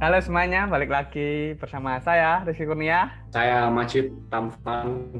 [0.00, 3.12] Halo semuanya, balik lagi bersama saya Rizky Kurnia.
[3.36, 5.12] Saya Majid Tampan.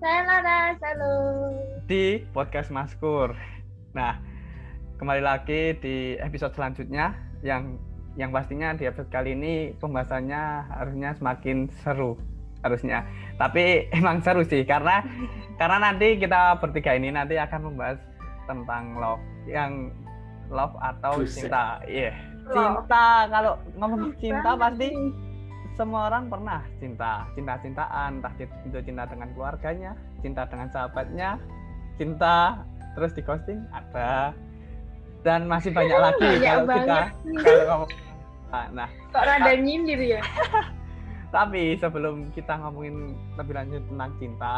[0.00, 1.16] saya Lara, halo.
[1.84, 3.36] Di podcast Maskur.
[3.92, 4.16] Nah,
[4.96, 7.12] kembali lagi di episode selanjutnya
[7.44, 7.76] yang
[8.16, 12.16] yang pastinya di episode kali ini pembahasannya harusnya semakin seru
[12.64, 13.04] harusnya.
[13.36, 15.04] Tapi emang seru sih karena
[15.60, 18.00] karena nanti kita bertiga ini nanti akan membahas
[18.48, 19.92] tentang love yang
[20.48, 21.52] love atau Buset.
[21.52, 21.84] cinta.
[21.84, 22.29] Iya.
[22.50, 24.88] Cinta kalau ngomong cinta pasti
[25.78, 31.40] semua orang pernah cinta, cinta-cintaan, entah itu cinta dengan keluarganya, cinta dengan sahabatnya,
[31.96, 32.60] cinta
[32.98, 34.34] terus di ghosting ada.
[35.24, 37.00] Dan masih banyak lagi kalau kita
[37.44, 37.90] kalau ngomong
[38.50, 38.90] Ah, nah.
[39.14, 40.20] Kok rada nyindir ya?
[41.34, 44.54] tapi sebelum kita ngomongin lebih lanjut tentang cinta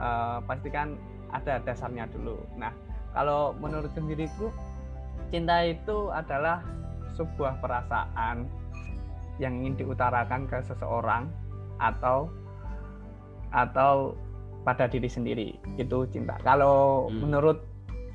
[0.00, 0.96] eh, pasti kan
[1.30, 2.40] ada dasarnya dulu.
[2.56, 2.72] Nah
[3.12, 4.48] kalau menurut sendiriku
[5.28, 6.64] cinta itu adalah
[7.20, 8.48] sebuah perasaan
[9.36, 11.28] yang ingin diutarakan ke seseorang
[11.76, 12.32] atau
[13.52, 14.16] atau
[14.64, 17.28] pada diri sendiri itu cinta kalau Hmm.
[17.28, 17.60] menurut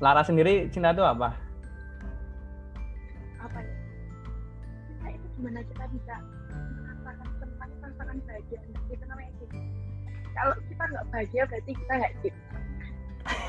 [0.02, 1.30] Lara sendiri cinta itu apa
[3.40, 3.74] Apa ya?
[4.90, 6.14] Cinta itu gimana kita bisa
[7.06, 8.58] merasakan tentang perasaan bahagia.
[8.90, 9.58] Itu namanya cinta.
[10.34, 12.56] Kalau kita nggak bahagia berarti kita nggak cinta.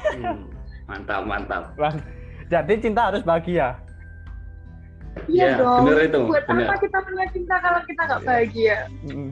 [0.07, 0.39] Hmm,
[0.87, 1.63] mantap, mantap.
[2.47, 3.75] Jadi cinta harus bahagia
[5.25, 5.83] Iya, dong.
[5.83, 6.67] bener itu, Buat bener.
[6.67, 8.27] apa kita punya cinta kalau kita nggak Iya.
[8.27, 8.77] bahagia?
[9.05, 9.29] Mm.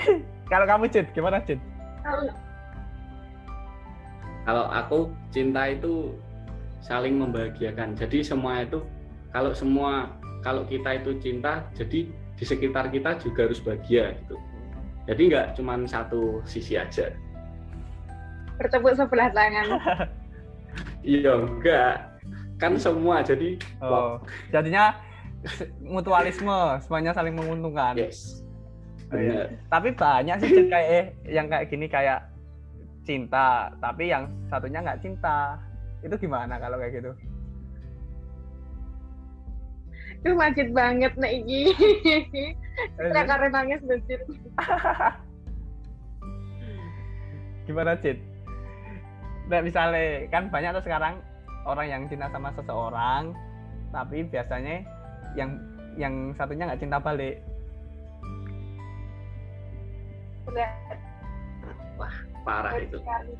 [0.52, 1.60] kalau kamu Cid gimana Cid
[2.02, 2.24] Kalau
[4.42, 6.16] Kalau aku cinta itu
[6.80, 7.92] saling membahagiakan.
[7.92, 8.80] Jadi semua itu
[9.28, 10.08] kalau semua
[10.40, 14.40] kalau kita itu cinta, jadi di sekitar kita juga harus bahagia gitu.
[15.04, 17.12] Jadi nggak cuma satu sisi aja.
[18.56, 19.66] bertepuk sebelah tangan.
[21.00, 21.94] Iya, enggak.
[22.58, 24.18] Kan semua jadi Oh,
[24.50, 24.90] jadinya
[25.94, 27.94] mutualisme, semuanya saling menguntungkan.
[27.94, 28.42] yes.
[29.08, 29.48] Oh, iya.
[29.48, 29.48] Benar.
[29.72, 32.28] Tapi banyak sih kayak eh, yang kayak gini kayak
[33.08, 35.56] cinta, tapi yang satunya nggak cinta.
[36.04, 37.10] Itu gimana kalau kayak gitu?
[40.20, 41.62] Itu majid banget nih iki.
[43.00, 44.20] Kita karena nangis bencir.
[47.66, 48.16] Gimana Cid?
[49.48, 51.20] Nah, misalnya kan banyak tuh sekarang
[51.68, 53.36] orang yang cinta sama seseorang,
[53.92, 54.84] tapi biasanya
[55.38, 55.50] yang
[55.94, 57.38] yang satunya nggak cinta balik.
[60.46, 60.98] Berat
[62.46, 62.98] Parah itu.
[62.98, 63.32] sekali.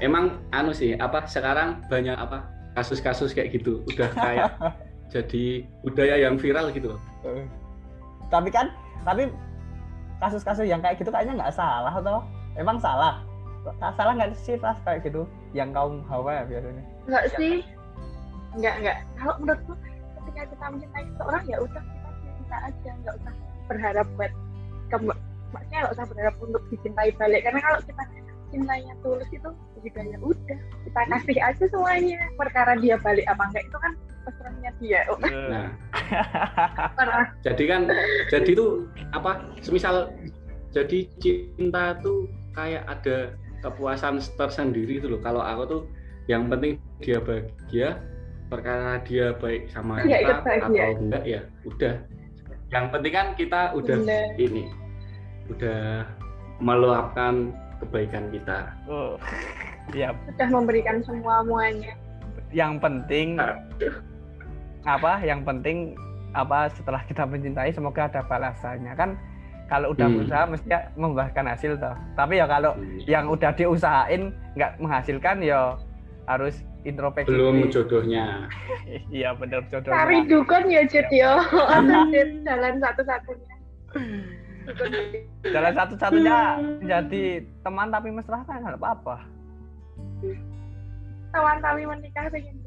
[0.00, 3.84] Emang anu sih, apa sekarang banyak apa kasus-kasus kayak gitu.
[3.92, 4.50] Udah kayak
[5.12, 7.00] jadi budaya yang viral gitu loh.
[7.28, 7.44] Eh,
[8.32, 8.72] tapi kan
[9.04, 9.28] tapi
[10.22, 12.22] kasus-kasus yang kayak gitu kayaknya nggak salah atau
[12.54, 13.18] emang salah
[13.62, 15.22] Nggak salah nggak sih pas kayak gitu
[15.54, 17.54] yang kaum hawa ya biasanya Enggak sih.
[18.54, 18.96] Enggak, enggak.
[19.18, 19.72] Kalau menurutku
[20.32, 22.08] ketika kita mencintai seseorang ya udah kita
[22.40, 23.34] cinta aja, enggak usah
[23.68, 24.32] berharap buat
[24.88, 25.20] kembali.
[25.52, 27.40] Maksudnya enggak usah berharap untuk dicintai balik.
[27.44, 28.02] Karena kalau kita
[28.52, 29.50] cintanya tulus itu
[29.82, 32.20] juga ya udah kita kasih aja semuanya.
[32.40, 33.92] Perkara dia balik apa enggak itu kan
[34.24, 35.00] pesannya dia.
[35.12, 35.68] Oh, Nah,
[37.44, 37.82] jadi kan
[38.32, 40.08] jadi tuh apa semisal
[40.72, 42.24] jadi cinta tuh
[42.56, 45.20] kayak ada kepuasan tersendiri itu loh.
[45.20, 45.82] Kalau aku tuh
[46.24, 48.00] yang penting dia bahagia
[48.52, 50.60] perkara dia baik sama Iya, kita ikut bahagia.
[50.84, 51.22] atau enggak?
[51.24, 51.94] Ya udah.
[52.68, 54.26] Yang penting kan kita udah Bener.
[54.36, 54.64] ini
[55.48, 56.04] udah
[56.58, 58.76] meluapkan kebaikan kita.
[58.86, 59.16] Oh
[59.96, 60.12] ya.
[60.28, 61.96] Sudah memberikan semua muanya.
[62.50, 63.40] Yang penting
[64.84, 65.12] apa?
[65.20, 65.76] Yang penting
[66.32, 66.68] apa?
[66.70, 68.92] Setelah kita mencintai semoga ada balasannya.
[68.94, 69.16] Kan
[69.66, 70.16] kalau udah Hmm.
[70.18, 71.96] berusaha mesti membuahkan hasil toh.
[72.12, 75.76] Tapi ya kalau yang udah diusahain nggak menghasilkan ya
[76.24, 77.70] harus introspeksi belum diri.
[77.70, 78.26] jodohnya.
[79.16, 79.96] Iya bener jodohnya.
[80.02, 81.32] Cari dukun ya Jet yo.
[82.12, 83.54] Jet, jalan satu-satunya.
[85.42, 86.38] Jalan satu-satunya
[86.86, 89.26] jadi teman tapi mesra kan nggak apa-apa.
[91.34, 92.62] Tawan kami menikah pengen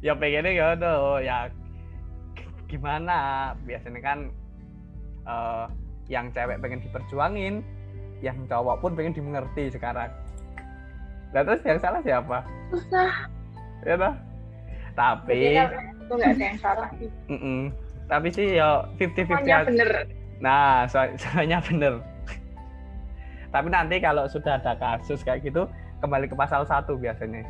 [0.00, 0.94] ya pengennya gitu
[1.26, 1.38] ya
[2.70, 3.18] gimana?
[3.66, 4.18] Biasanya kan
[5.26, 5.66] eh,
[6.06, 7.54] yang cewek pengen diperjuangin
[8.20, 10.12] yang cowok pun pengen dimengerti sekarang
[11.30, 12.38] Lah terus yang salah siapa
[12.70, 13.26] susah
[13.82, 14.14] ya toh?
[14.92, 17.70] tapi itu nggak ada yang salah sih mm-mm.
[18.06, 19.66] tapi sih ya 50-50 semuanya aja.
[19.66, 19.90] bener
[20.40, 22.00] Nah, so- soalnya bener.
[23.52, 25.68] Tapi nanti kalau sudah ada kasus kayak gitu,
[26.00, 27.44] kembali ke pasal satu biasanya.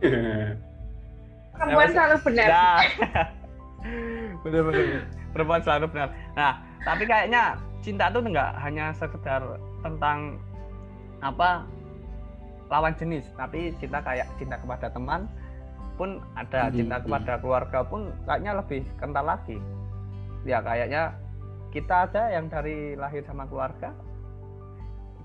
[1.58, 2.78] perempuan Emang- selalu benar Nah,
[4.46, 4.86] bener bener.
[5.34, 6.08] Perempuan selalu benar.
[6.38, 6.52] Nah,
[6.86, 9.42] tapi kayaknya cinta tuh nggak hanya sekedar
[9.82, 10.38] tentang
[11.20, 11.66] apa
[12.70, 15.26] lawan jenis, tapi cinta kayak cinta kepada teman,
[16.00, 17.04] walaupun ada Hmm, cinta hmm.
[17.04, 19.60] kepada keluarga pun kayaknya lebih kental lagi.
[20.48, 21.12] Ya kayaknya
[21.68, 23.92] kita aja yang dari lahir sama keluarga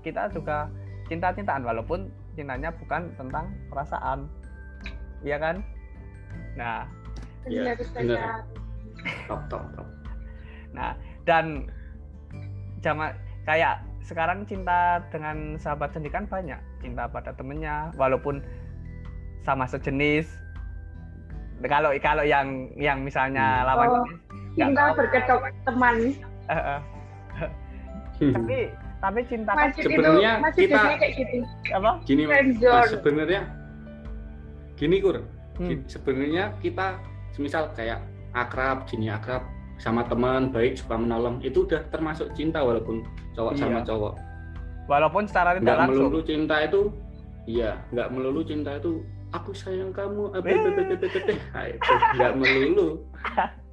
[0.04, 0.68] kita juga
[1.08, 4.28] cinta-cintaan walaupun cintanya bukan tentang perasaan.
[5.24, 5.56] Iya kan?
[6.60, 6.84] Nah
[7.48, 8.44] Iya, Benar
[9.30, 9.88] top top top
[10.76, 10.92] Nah,
[11.24, 11.72] dan
[12.84, 13.16] zaman
[13.48, 16.58] kayak sekarang cinta dengan sahabat sendiri kan banyak.
[16.78, 18.38] Cinta pada temennya, walaupun
[19.42, 20.30] sama sejenis.
[21.60, 23.66] Kalau kalau yang yang misalnya Hmm.
[23.66, 24.04] lawan Oh,
[24.54, 25.94] Cinta berkedok teman.
[26.46, 26.80] Eh.
[28.32, 28.58] tapi
[28.96, 31.36] tapi cinta kan Masih itu Sebenarnya masih kita- kayak gitu.
[31.68, 31.90] apa?
[32.02, 33.40] gini nah, sebenarnya
[34.74, 35.16] gini kur
[35.56, 35.80] Hmm.
[35.84, 37.00] Sebenarnya kita
[37.32, 38.00] semisal kayak
[38.32, 39.44] akrab gini akrab
[39.76, 43.60] sama teman baik suka menolong itu udah termasuk cinta walaupun cowok Iya.
[43.60, 44.14] sama cowok
[44.86, 46.06] Walaupun secara tidak langsung.
[46.06, 46.80] melulu cinta itu
[47.44, 50.68] iya nggak melulu cinta itu aku sayang kamu apa itu
[52.14, 52.88] nggak melulu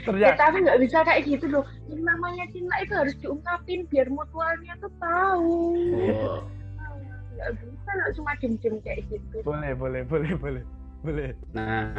[0.00, 1.60] Ya, Ternyata tapi nggak bisa kayak gitu loh.
[1.84, 5.60] Yang namanya cinta itu harus diungkapin biar mutualnya tuh tahu.
[5.92, 6.40] oh,
[7.36, 9.36] Nggak bisa nggak cuma diem-diem kayak gitu.
[9.44, 10.62] boleh boleh boleh boleh
[11.04, 11.30] boleh.
[11.52, 11.92] nah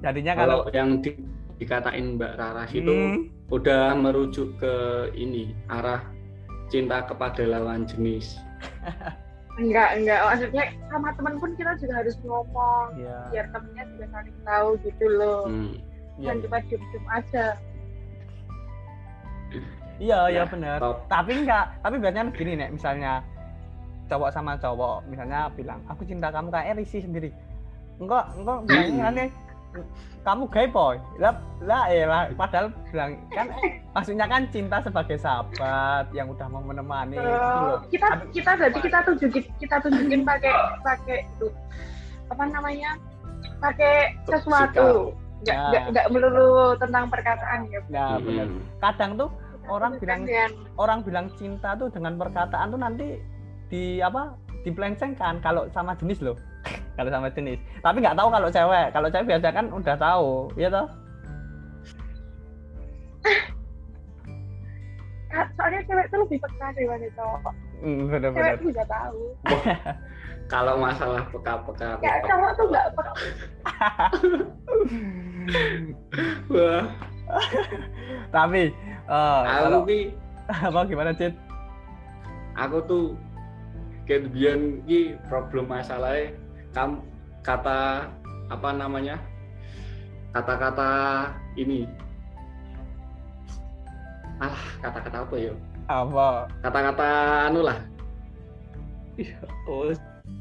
[0.00, 1.20] Jadinya kalau kalau yang di-
[1.60, 4.74] dikatain Mbak Raras itu Hmm, udah merujuk ke
[5.12, 6.00] ini arah
[6.66, 8.40] cinta kepada lawan jenis
[9.60, 10.20] Enggak, enggak.
[10.24, 12.96] Maksudnya sama teman pun kita juga harus ngomong.
[12.96, 15.42] iya, Biar temennya juga saling tahu gitu loh.
[15.44, 15.74] Hmm.
[16.16, 17.44] Jangan cuma diem-diem aja.
[20.00, 20.78] iya, iya Nah, benar.
[20.80, 20.96] top.
[21.08, 23.12] tapi enggak tapi biasanya begini nek misalnya
[24.08, 27.30] cowok sama cowok misalnya bilang aku cinta kamu kayak risih sendiri
[28.00, 29.28] enggak enggak bilangnya aneh
[30.20, 30.98] kamu gay boy.
[31.16, 33.46] Lah lah eh lah padahal bilang kan
[33.90, 37.40] maksudnya kan cinta sebagai sahabat yang udah mau menemani gitu loh.
[37.40, 40.52] Oh, kita kita berarti kita tunjukin kita tunjukin pakai
[40.82, 41.46] pakai itu
[42.28, 42.90] apa namanya
[43.58, 45.14] pakai sesuatu.
[45.40, 45.68] nggak Ya.
[45.72, 47.80] nggak nggak melulu tentang perkataan ya.
[47.88, 48.60] Nah benar Hmm.
[48.78, 49.30] kadang tuh
[49.64, 53.06] Orang bilang- dengan orang bilang cinta tuh dengan perkataan tuh nanti
[53.68, 56.36] di apa dipelencengkan kalau sama jenis loh
[56.96, 57.60] kalau sama jenis.
[57.80, 58.86] Tapi nggak tahu kalau cewek.
[58.92, 60.86] Kalau cewek biasa kan udah tahu ya toh?
[65.30, 69.22] Ah, soalnya cewek tuh lebih peka daripada cowok hmm, cewek benar-benar tuh juga tahu.
[70.52, 73.12] Kalau masalah peka-peka ya cowok tuh nggak peka.
[76.54, 76.84] Wah.
[78.34, 78.62] Tapi
[79.06, 79.80] eh, aku kalau
[80.50, 81.30] apa gimana Cid?
[82.58, 83.14] Aku tuh
[84.10, 84.26] kayak
[84.90, 86.34] ki problem masalahnya
[86.70, 87.02] kamu
[87.42, 88.06] kata
[88.50, 89.16] apa namanya?
[90.30, 90.90] Kata-kata
[91.58, 91.86] ini.
[94.38, 95.52] Ah kata-kata apa ya?
[95.90, 96.46] Apa?
[96.62, 97.06] Kata-kata
[97.50, 97.78] anu lah.
[99.66, 99.90] Oh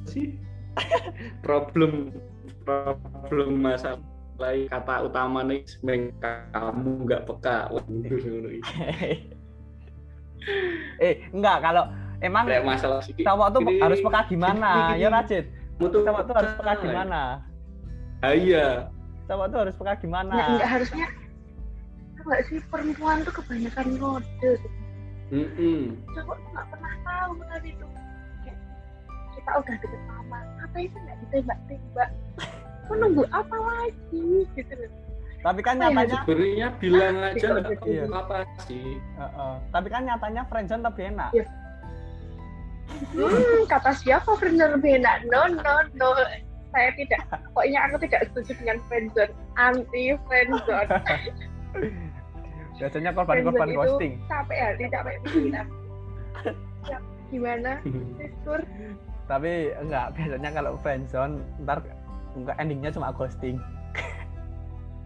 [0.05, 0.37] sih?
[1.45, 2.13] Problem
[2.63, 3.99] problem masalah
[4.39, 5.65] kata utama nih
[6.53, 7.67] kamu nggak peka.
[11.03, 11.91] Eh enggak kalau
[12.23, 13.11] emang masalah sih.
[13.11, 14.95] cowok tuh harus peka gimana?
[14.95, 15.11] ya.
[15.11, 17.21] Rajit Kamu tuh cowok tuh harus peka gimana?
[18.19, 18.91] Ah, iya.
[19.31, 20.35] Cowok tuh harus peka gimana?
[20.35, 21.07] Ya nggak harusnya
[22.19, 24.51] Tahu nggak sih perempuan tuh kebanyakan ngode.
[25.31, 25.79] Mm-mm.
[26.11, 27.89] cowok tuh nggak pernah tahu tadi tuh.
[28.43, 28.57] Kayak,
[29.39, 32.09] kita udah deket lama ngapain sih nggak ditembak-tembak?
[32.91, 34.27] Menunggu apa lagi?
[34.51, 34.91] Gitu loh.
[35.39, 38.03] Tapi kan iya, nyatanya sebenarnya bilang aja nggak Iya.
[38.11, 38.99] apa sih.
[38.99, 39.53] Heeh.
[39.71, 41.31] tapi kan nyatanya friendzone lebih enak.
[41.31, 41.45] Iya.
[43.15, 46.09] Hmm, kata siapa friendzone lebih enak no no no.
[46.69, 50.89] Saya tidak pokoknya aku tidak setuju dengan friendzone anti friendzone
[52.79, 55.67] biasanya korban-korban ghosting capek hati capek pikiran.
[56.87, 57.71] Ya, gimana?
[58.47, 58.61] Sur?
[59.29, 61.85] tapi enggak biasanya kalau friendzone ntar
[62.33, 63.61] enggak endingnya cuma ghosting.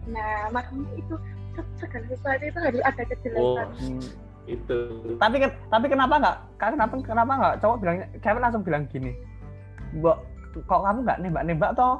[0.08, 1.14] Nah makanya itu
[1.56, 4.04] se- segala sesuatu itu harus ada oh kejelasan Hmm.
[4.44, 4.78] Itu
[5.16, 5.40] tapi
[5.72, 9.16] tapi kenapa enggak kenapa kenapa enggak cowok bilang cewek langsung bilang gini
[9.96, 10.20] mbok
[10.62, 11.98] kok kamu nggak nembak-nembak toh?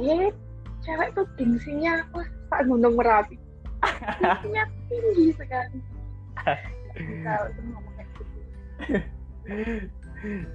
[0.00, 0.32] Eh
[0.80, 3.36] cewek tuh gengsinya wah pak gunung merapi.
[4.20, 5.78] Gengsinya tinggi sekali.
[7.20, 8.32] Kalau tuh ngomong kayak gitu.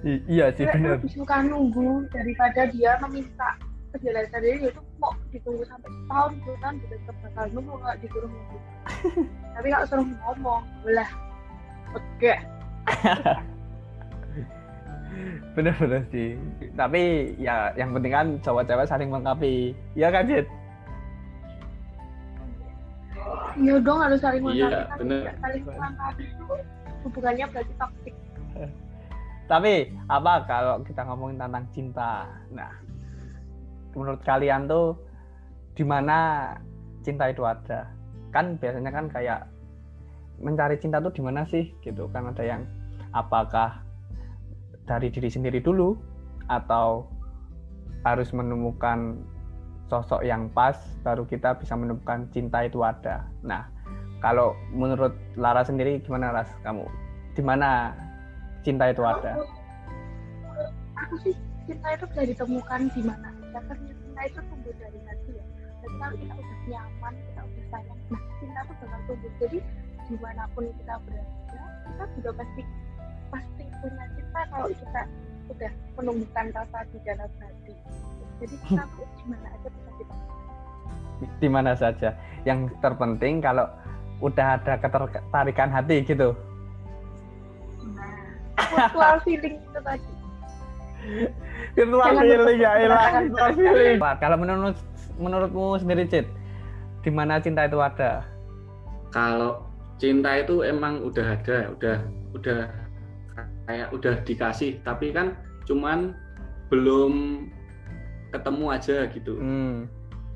[0.02, 3.54] I- iya sih benar lebih suka nunggu daripada dia meminta
[3.92, 8.58] kejelasan dia itu mau ditunggu sampai setahun bulan juga tetap bakal nunggu kalau disuruh nunggu.
[9.54, 11.10] Tapi kalau suruh ngomong belah
[11.92, 12.34] oke
[15.54, 16.40] benar-benar sih.
[16.72, 17.02] Tapi
[17.36, 19.76] ya yang penting kan cowok cewek saling melengkapi.
[19.92, 20.48] Ya kan Jit?
[23.60, 25.20] Iya dong harus saling Iya, melengkapi Kalau bener.
[25.20, 26.44] tidak saling melengkapi itu
[27.04, 28.14] hubungannya berarti toksik
[29.50, 29.72] Tapi
[30.08, 32.24] apa kalau kita ngomongin tentang cinta?
[32.56, 32.72] Nah,
[33.94, 34.96] menurut kalian tuh
[35.72, 36.52] di mana
[37.04, 37.88] cinta itu ada?
[38.32, 39.48] Kan biasanya kan kayak
[40.42, 42.66] mencari cinta tuh di mana sih gitu kan ada yang
[43.14, 43.78] apakah
[44.88, 45.94] dari diri sendiri dulu
[46.50, 47.06] atau
[48.02, 49.22] harus menemukan
[49.86, 50.74] sosok yang pas
[51.06, 53.28] baru kita bisa menemukan cinta itu ada.
[53.46, 53.68] Nah,
[54.18, 56.88] kalau menurut Lara sendiri gimana Ras kamu?
[57.36, 57.94] Di mana
[58.66, 59.38] cinta itu ada?
[60.98, 61.34] Aku sih
[61.68, 65.44] cinta itu bisa ditemukan di mana karena cinta itu tumbuh dari hati ya.
[65.82, 69.32] Dan kalau kita udah nyaman, kita udah sayang, nah cinta itu bakal tumbuh.
[69.42, 69.58] Jadi
[70.08, 72.62] di mana pun kita berada, kita juga pasti
[73.32, 75.02] pasti punya cinta kalau kita
[75.52, 77.74] udah menumbuhkan rasa di dalam hati.
[78.40, 80.14] Jadi kita tuh di mana aja bisa kita
[81.38, 82.10] Di mana saja.
[82.42, 83.66] Yang terpenting kalau
[84.22, 86.34] udah ada ketertarikan hati gitu.
[88.62, 90.21] Nah, feeling itu tadi.
[91.72, 93.98] Virtual feeling ya elah, virtual feeling.
[93.98, 94.76] Kalau menurut
[95.18, 96.26] menurutmu sendiri Cid,
[97.02, 98.24] di mana cinta itu ada?
[99.12, 99.66] Kalau
[100.00, 101.96] cinta itu emang udah ada, udah
[102.32, 102.60] udah
[103.66, 106.16] kayak udah dikasih, tapi kan cuman
[106.72, 107.46] belum
[108.32, 109.32] ketemu aja gitu.
[109.36, 109.86] Hmm.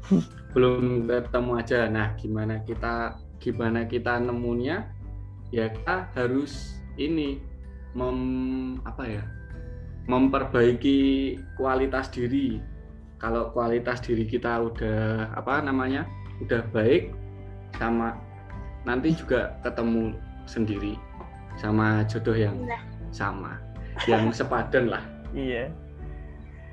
[0.55, 1.81] belum ketemu aja.
[1.89, 4.89] Nah, gimana kita gimana kita nemunya?
[5.55, 7.39] Ya kita harus ini
[7.95, 8.19] mem
[8.83, 9.25] apa ya?
[10.07, 10.99] Memperbaiki
[11.59, 12.59] kualitas diri.
[13.17, 16.07] Kalau kualitas diri kita udah apa namanya?
[16.37, 17.17] udah baik
[17.81, 18.13] sama
[18.85, 20.13] nanti juga ketemu
[20.45, 21.01] sendiri
[21.57, 23.57] sama jodoh yang Nah, sama,
[24.05, 25.01] yang sepadan lah.
[25.33, 25.73] Iya.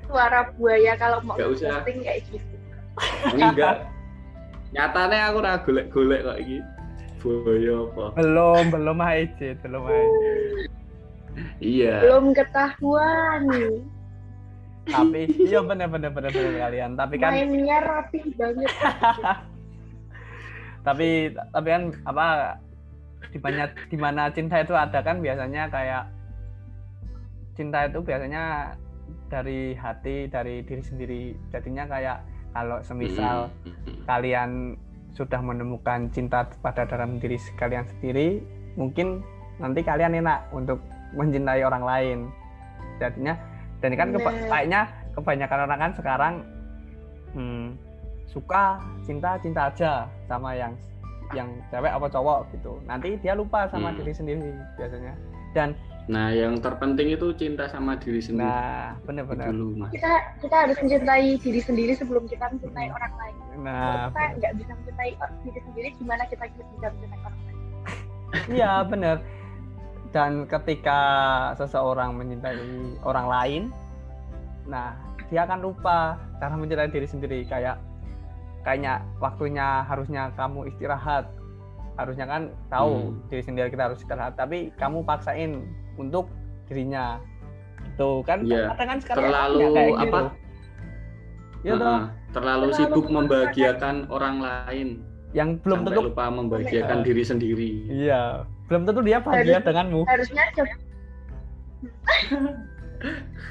[0.04, 1.80] suara buaya kalau mau Nggak usah.
[1.80, 2.54] posting kayak gitu.
[3.32, 3.88] Enggak.
[4.76, 6.58] Nyatanya aku ora golek-golek kok iki.
[7.24, 8.20] Boyo apa?
[8.20, 9.00] Belum, belum
[9.40, 10.04] Cid, belum hai.
[11.58, 11.94] Iya.
[12.04, 13.74] Belum ketahuan nih.
[14.84, 16.90] Tapi iya benar benar benar benar kalian.
[16.94, 18.68] Tapi kan Mainnya rapi banget.
[20.86, 22.26] tapi tapi kan apa
[23.32, 26.04] di banyak di mana cinta itu ada kan biasanya kayak
[27.56, 28.76] cinta itu biasanya
[29.32, 32.20] dari hati dari diri sendiri jadinya kayak
[32.52, 34.04] kalau semisal Mm-mm.
[34.04, 34.76] kalian
[35.16, 38.44] sudah menemukan cinta pada dalam diri kalian sendiri
[38.76, 39.24] mungkin
[39.58, 42.18] nanti kalian enak untuk mencintai orang lain
[42.98, 43.34] jadinya
[43.78, 44.80] dan ini kan keba- kayaknya
[45.12, 46.34] kebanyakan orang kan sekarang
[47.32, 47.66] hmm,
[48.26, 49.92] suka cinta cinta aja
[50.26, 50.74] sama yang
[51.32, 53.98] yang cewek apa cowok gitu nanti dia lupa sama Hmm.
[53.98, 55.14] diri sendiri biasanya
[55.52, 55.72] dan
[56.04, 58.92] Nah, yang terpenting itu cinta sama diri sendiri nah
[59.72, 59.88] Mas.
[59.88, 63.36] Kita kita harus mencintai diri sendiri sebelum kita mencintai orang lain.
[63.64, 66.60] nah kita nggak bisa mencintai diri sendiri, gimana kita bisa
[66.92, 67.56] mencintai orang lain?
[68.52, 69.16] Iya benar.
[70.14, 71.00] Dan ketika
[71.58, 72.54] seseorang mencintai
[73.02, 73.62] orang lain,
[74.62, 74.94] nah
[75.26, 77.42] dia akan lupa cara mencintai diri sendiri.
[77.50, 77.82] Kayak
[78.62, 81.26] kayaknya waktunya harusnya kamu istirahat,
[81.98, 83.26] harusnya kan tahu Hmm.
[83.26, 85.66] diri sendiri kita harus istirahat, tapi kamu paksain
[85.98, 86.30] untuk
[86.70, 87.18] dirinya.
[87.98, 88.70] Tuh kan Iya.
[88.70, 90.04] kadang kan sekarang Terlalu ya kayak gitu.
[90.06, 90.20] apa?
[91.64, 94.88] Iya toh, Heeh, terlalu Terlalu sibuk membahagiakan orang lain
[95.34, 97.04] yang belum tentu lupa membahagiakan Iya.
[97.04, 97.70] diri sendiri.
[97.90, 98.22] iya,
[98.74, 100.02] belum tentu dia bahagia Harus- denganmu.
[100.10, 100.66] Harusnya jam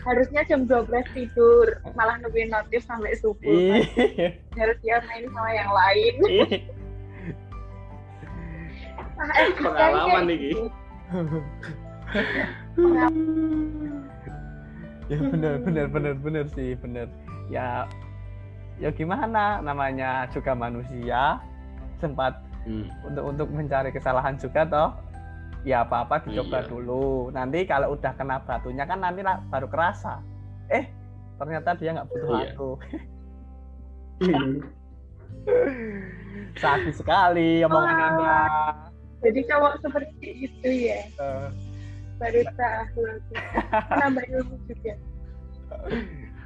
[0.04, 3.48] harusnya jam 12 tidur, malah nungguin notif sampai subuh.
[3.48, 4.36] Iya.
[4.60, 6.14] Harus dia main sama yang lain.
[9.16, 10.68] Nah, eh, Pengalaman gitu.
[15.12, 17.08] ya benar benar benar benar sih benar
[17.52, 17.86] ya
[18.80, 21.38] ya gimana namanya juga manusia
[22.02, 22.88] sempat Hmm.
[23.04, 24.90] untuk untuk mencari kesalahan juga toh
[25.64, 26.68] ya apa apa dicoba Iya.
[26.68, 30.20] dulu nanti kalau udah kena batunya kan nanti lah baru kerasa
[30.68, 30.92] eh
[31.36, 32.48] ternyata dia nggak butuh Iya.
[32.52, 32.70] aku
[36.56, 38.08] sakit sekali omongan Wah.
[38.08, 38.36] anda
[39.24, 41.48] Jadi cowok seperti itu ya, Eh,
[42.20, 43.02] baru tahu aku.
[43.72, 44.94] Menambah ilmu juga.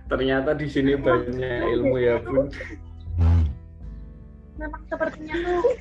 [0.05, 2.53] Ternyata di sini banyak ilmu ya, Bun.
[4.61, 5.73] Memang sepertinya tuh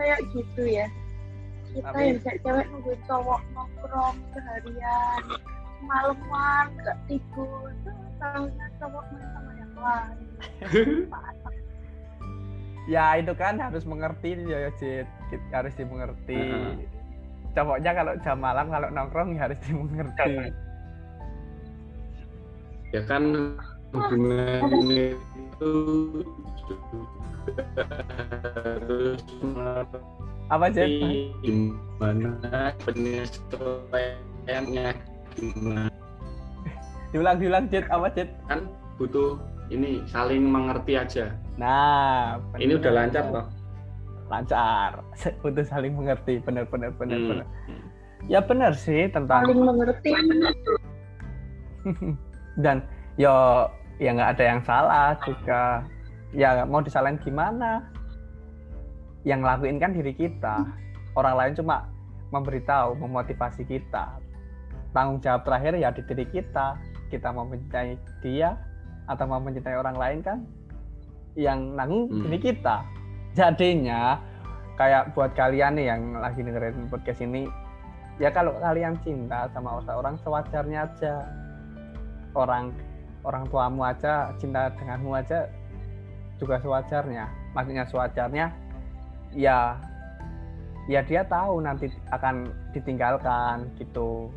[0.00, 0.88] kayak gitu ya.
[1.76, 5.22] Kita Tapi- yang kayak cewek nungguin cowok nongkrong seharian,
[5.84, 7.68] malaman gak tidur,
[8.16, 10.16] tahunya cowok main sama yang lain.
[12.96, 15.04] ya itu kan harus mengerti ya ya Jit.
[15.52, 16.38] Harus dimengerti.
[16.38, 16.74] Heeh.
[17.52, 20.32] cowoknya kalau jam malam kalau nongkrong ya harus dimengerti.
[22.96, 23.52] Ya kan
[23.92, 25.72] hubungan itu
[26.56, 26.76] juga
[28.64, 29.20] harus
[30.46, 34.94] apa mengerti gimana penyesuaiannya?
[35.34, 35.90] Gimana?
[37.10, 39.38] Diulang diulang Cid apa Cid kan butuh
[39.74, 41.34] ini saling mengerti aja.
[41.58, 43.46] Nah ini udah lancar toh?
[44.30, 45.02] Lancar.
[45.42, 46.38] Butuh saling mengerti.
[46.42, 47.28] Benar benar benar Hmm.
[47.30, 47.46] benar.
[48.26, 50.10] Ya benar sih tentang saling mengerti.
[52.62, 52.82] Dan
[53.18, 53.66] yo
[53.98, 55.82] ya nggak ada yang salah juga.
[56.34, 57.86] Ya mau disalahin gimana
[59.26, 60.62] yang ngelakuin kan diri kita.
[61.18, 61.90] Orang lain cuma
[62.30, 64.22] memberitahu memotivasi kita.
[64.94, 66.78] Tanggung jawab terakhir ya di diri kita.
[67.10, 68.54] Kita mau mencintai dia
[69.10, 70.38] atau mau mencintai orang lain kan
[71.34, 72.22] yang nanggung Hmm.
[72.30, 72.86] diri kita.
[73.34, 74.22] Jadinya
[74.78, 77.50] kayak buat kalian nih yang lagi dengerin podcast ini
[78.16, 81.14] ya kalau kalian cinta sama seseorang sewajarnya aja.
[82.36, 82.72] Orang
[83.26, 85.50] orang tuamu aja cinta denganmu aja
[86.38, 87.26] juga sewajarnya.
[87.56, 88.46] Maksudnya sewajarnya
[89.36, 89.76] ya
[90.88, 94.32] ya dia tahu nanti akan ditinggalkan gitu.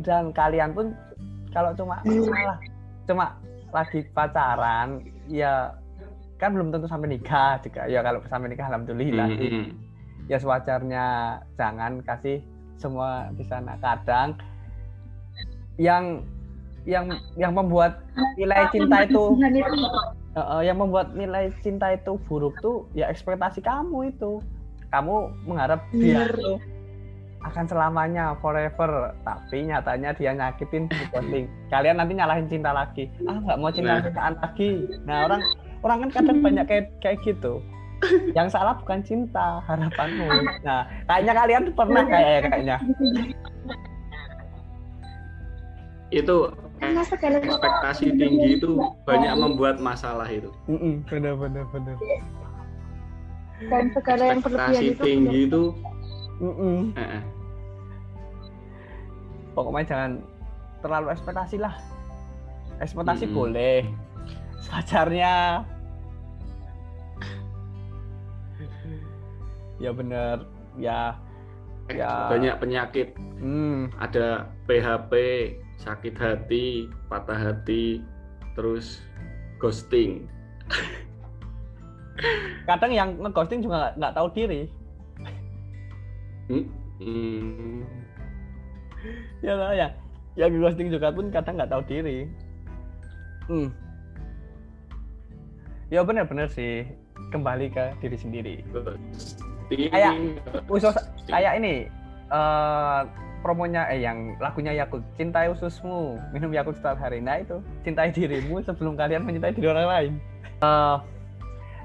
[0.00, 0.96] Dan kalian pun
[1.52, 2.58] kalau cuma malah
[3.04, 3.26] cuma
[3.72, 5.76] lagi pacaran ya
[6.40, 7.86] kan belum tentu sampai nikah juga.
[7.86, 9.50] Ya kalau sampai nikah alhamdulillah sih.
[9.52, 9.68] Hmm.
[10.30, 11.06] ya sewajarnya
[11.58, 12.40] jangan kasih
[12.80, 13.76] semua di sana.
[13.78, 14.38] Kadang
[15.76, 16.24] yang
[16.82, 17.06] yang
[17.38, 18.02] yang membuat
[18.34, 19.38] nilai cinta itu
[20.32, 24.40] Eh, eh, yang membuat nilai cinta itu buruk tuh ya ekspektasi kamu itu.
[24.88, 26.56] Kamu mengharap dia tuh
[27.44, 29.12] akan selamanya forever.
[29.28, 33.12] Tapi nyatanya dia nyakitin di posting kalian nanti nyalahin cinta lagi.
[33.28, 34.88] Ah nggak mau cinta cintaan lagi.
[35.04, 35.42] Nah orang
[35.84, 37.60] orang kan kadang banyak kayak kayak gitu.
[38.32, 40.28] Yang salah bukan cinta harapanmu.
[40.64, 42.76] Nah kayaknya kalian tuh pernah kayak kayaknya.
[46.08, 46.56] Itu
[46.96, 48.76] ekspektasi tinggi itu
[49.08, 50.52] banyak membuat masalah itu.
[50.68, 51.96] Mm-mm, bener bener bener
[53.70, 55.62] dan segala yang ekspektasi itu tinggi itu
[56.42, 56.96] Mm-mm.
[56.98, 57.22] eh, eh.
[59.54, 60.12] pokoknya jangan
[60.82, 61.74] terlalu ekspektasi lah.
[62.82, 63.36] Ekspektasi Mm-mm.
[63.36, 63.86] boleh.
[64.66, 65.62] Sewajarnya.
[69.78, 70.36] Ya bener
[70.78, 71.14] ya.
[71.90, 72.30] Ya.
[72.30, 73.14] banyak penyakit.
[73.42, 75.12] Hmm, ada PHP
[75.82, 78.06] sakit hati patah hati
[78.54, 79.02] terus
[79.58, 80.30] ghosting
[82.70, 84.62] kadang yang ngeghosting juga nggak- tahu diri
[86.50, 86.66] Hmm?
[86.98, 87.80] Hmm.
[89.46, 89.88] ya lah ya
[90.38, 92.30] yang ghosting juga pun kadang nggak tahu diri
[93.50, 93.68] hmm.
[95.90, 96.86] ya bener-bener sih
[97.34, 99.88] kembali ke diri sendiri Ghosting.
[99.88, 100.14] Kayak
[100.68, 100.94] usus
[101.26, 101.88] kayak ini
[102.28, 103.00] eh
[103.42, 108.62] promonya eh yang lagunya Yakult cintai ususmu minum Yakult setiap hari nah itu cintai dirimu
[108.62, 110.14] sebelum kalian mencintai diri orang lain
[110.62, 110.96] Eh,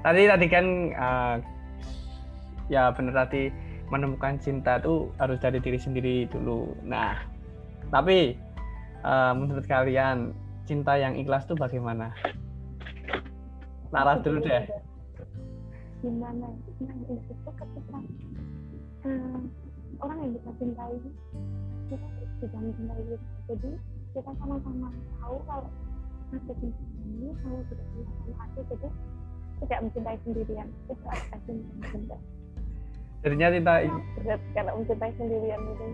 [0.06, 1.34] tadi tadi kan eh,
[2.70, 3.50] ya bener tadi
[3.90, 7.18] menemukan cinta tuh harus dari diri sendiri dulu nah
[7.90, 8.38] tapi
[9.02, 10.30] eh, menurut kalian
[10.62, 12.14] cinta yang ikhlas tuh bagaimana
[13.90, 14.62] Laras dulu deh
[15.98, 17.98] gimana nah itu ketika
[19.10, 19.38] eh,
[20.02, 20.94] orang yang kita cintai
[21.88, 22.06] kita
[22.38, 23.70] bisa mencintai kita jadi
[24.14, 24.88] kita sama-sama
[25.22, 25.68] tahu kalau
[26.28, 28.88] aku cinta ini kamu tidak cinta sama aku jadi
[29.58, 32.16] tidak mencintai sendirian itu ada cinta
[33.24, 33.74] jadinya cinta
[34.22, 35.86] berat kalau mencintai sendirian itu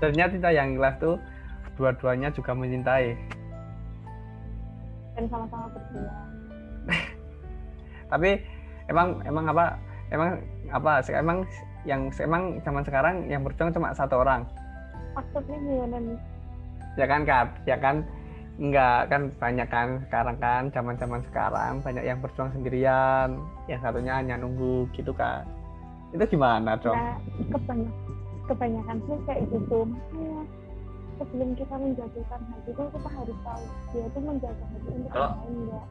[0.00, 1.20] Sebenarnya cinta yang ikhlas tuh
[1.76, 3.12] dua-duanya juga mencintai.
[5.12, 6.28] dan sama-sama berjuang
[8.10, 8.30] Tapi
[8.88, 9.64] emang emang apa?
[10.10, 10.30] Emang
[10.72, 11.04] apa?
[11.12, 11.44] Emang
[11.88, 14.44] yang emang zaman sekarang yang berjuang cuma satu orang.
[15.16, 16.18] maksudnya gimana nih
[16.98, 17.46] Ya kan Kak?
[17.70, 18.02] Ya kan
[18.60, 23.40] enggak kan banyak kan sekarang kan zaman-zaman sekarang banyak yang berjuang sendirian,
[23.70, 25.46] yang satunya hanya nunggu gitu kan.
[26.10, 26.98] Itu gimana, dong?
[26.98, 27.16] nah
[27.54, 28.10] kebanyakan
[28.50, 30.42] kebanyakan sih kayak gitu makanya
[31.20, 33.64] sebelum kita menjatuhkan hati itu kita harus tahu
[33.94, 35.86] dia itu menjaga hati untuk orang lain enggak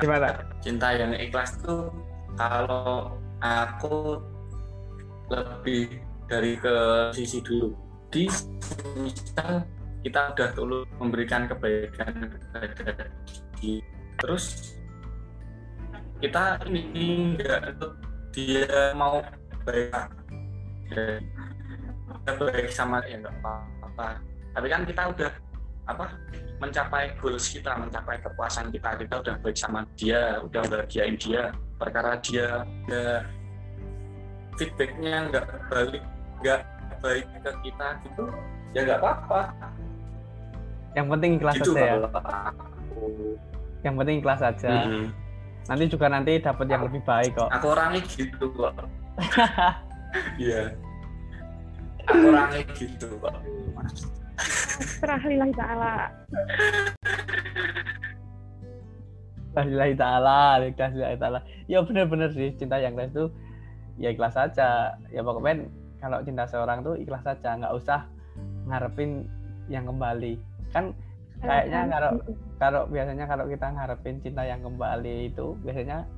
[0.00, 0.28] Gimana?
[0.64, 1.92] cinta yang ikhlas tuh
[2.40, 4.18] kalau aku
[5.30, 6.76] lebih dari ke
[7.16, 7.72] sisi dulu.
[8.12, 8.28] Di
[8.98, 9.64] misal
[10.04, 13.08] kita udah tulus memberikan kebaikan kepada
[13.56, 13.80] dia
[14.20, 14.76] terus
[16.20, 17.74] kita ini enggak
[18.30, 19.24] dia mau
[19.64, 19.90] baik
[20.92, 21.18] ya,
[22.24, 24.20] dia baik sama ya enggak apa-apa.
[24.54, 25.32] Tapi kan kita udah
[25.84, 26.06] apa
[26.62, 32.16] mencapai goals kita, mencapai kepuasan kita, kita udah baik sama dia, udah bahagiain dia, perkara
[32.22, 33.43] dia nggak
[34.54, 36.04] feedbacknya nggak balik,
[36.40, 36.60] nggak
[37.00, 38.24] baik ke kita gitu,
[38.72, 39.40] ya nggak apa-apa.
[40.94, 41.94] Yang penting ikhlas Gitu aja ya.
[42.06, 43.06] aku.
[43.82, 44.70] Yang penting ikhlas aja.
[44.86, 45.04] Mm-mm.
[45.64, 47.48] Nanti juga nanti dapat yang lebih baik kok.
[47.50, 48.72] Aku orangnya gitu kok.
[50.38, 50.70] Iya.
[52.06, 53.34] aku orangnya gitu kok.
[53.74, 54.06] Mas.
[54.74, 56.10] pasrah lillahi ta'ala
[59.54, 61.38] lillahi ta'ala ikhlas lillahi ta'ala
[61.70, 63.24] ya bener-bener sih cinta yang ikhlas itu
[63.98, 64.94] ya ikhlas saja.
[65.10, 65.66] Ya pokoknya
[66.02, 68.04] kalau cinta seorang tuh ikhlas saja nggak usah
[68.68, 69.24] ngarepin
[69.70, 70.36] yang kembali.
[70.74, 70.92] Kan
[71.40, 72.12] kayaknya kalau
[72.60, 76.08] kalau biasanya kalau kita ngarepin cinta yang kembali itu biasanya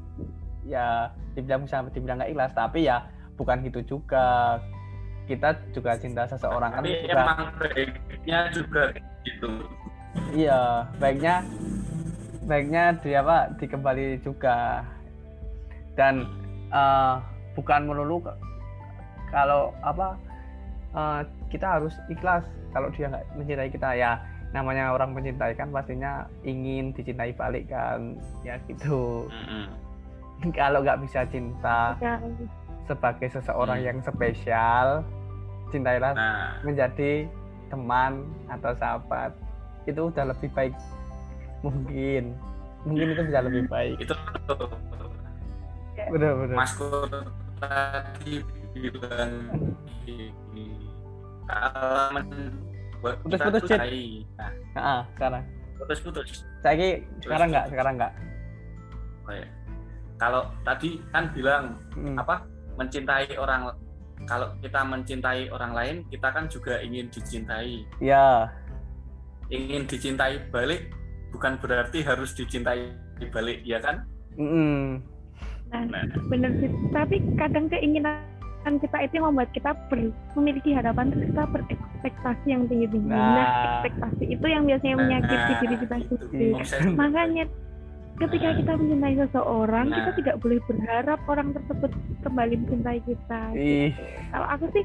[0.67, 3.07] ya dibilang bisa dibilang nggak ikhlas tapi ya
[3.39, 4.59] bukan gitu juga.
[5.27, 8.95] Kita juga cinta seseorang kan Tapi juga emang baiknya juga
[9.27, 9.51] gitu.
[10.31, 11.43] iya baiknya
[12.47, 14.87] baiknya di apa dikembali juga.
[15.99, 16.31] Dan
[16.71, 17.15] eh,
[17.57, 18.21] bukan melulu
[19.29, 20.15] kalau apa
[20.93, 22.45] eh, kita harus ikhlas.
[22.71, 24.21] Kalau dia nggak mencintai kita ya
[24.53, 28.15] namanya orang mencintai kan pastinya ingin dicintai balik kan
[28.45, 29.27] ya gitu.
[29.33, 29.67] Mm-mm.
[30.55, 32.21] kalau nggak bisa cinta Ya,
[32.85, 33.87] sebagai seseorang Hmm.
[33.89, 35.01] yang spesial
[35.73, 37.27] cintailah Nah, menjadi
[37.67, 39.33] teman atau sahabat.
[39.89, 40.75] Itu udah lebih baik
[41.65, 42.37] mungkin.
[42.87, 43.97] Mungkin itu bisa lebih baik.
[43.99, 44.15] Itu.
[45.97, 46.69] Benar-benar
[47.67, 48.35] tadi
[48.75, 49.33] bilang
[53.37, 53.79] kalau tuh Cid.
[53.79, 54.07] cai.
[54.39, 55.45] Nah, ah sekarang
[55.77, 56.31] putus-putus.
[56.65, 56.89] saya
[57.23, 58.13] sekarang nggak sekarang nggak
[59.27, 59.47] Oh, ya.
[60.23, 62.15] Kalau tadi kan bilang Hmm.
[62.15, 62.47] apa
[62.79, 63.75] mencintai orang
[64.25, 68.49] kalau kita mencintai orang lain kita kan juga ingin dicintai ya
[69.53, 70.89] ingin dicintai balik
[71.37, 72.97] bukan berarti harus dicintai
[73.29, 74.09] balik ya kan
[74.41, 74.89] mm, nah,
[75.85, 76.03] nah.
[76.27, 76.71] Bener sih.
[76.91, 78.25] Tapi kadang keinginan
[78.67, 82.87] kita itu yang membuat kita ber- memiliki harapan terus kita berekspektasi yang tinggi.
[82.89, 83.47] Tinggi nah, Nah.
[83.79, 86.49] ekspektasi itu yang biasanya menyakiti Nah, diri kita sendiri.
[86.95, 87.45] makanya
[88.17, 90.17] ketika kita mencintai seseorang kita Nah.
[90.17, 91.91] tidak boleh berharap orang tersebut
[92.25, 93.41] kembali mencintai kita.
[93.55, 93.91] Ih.
[94.33, 94.85] Kalau aku sih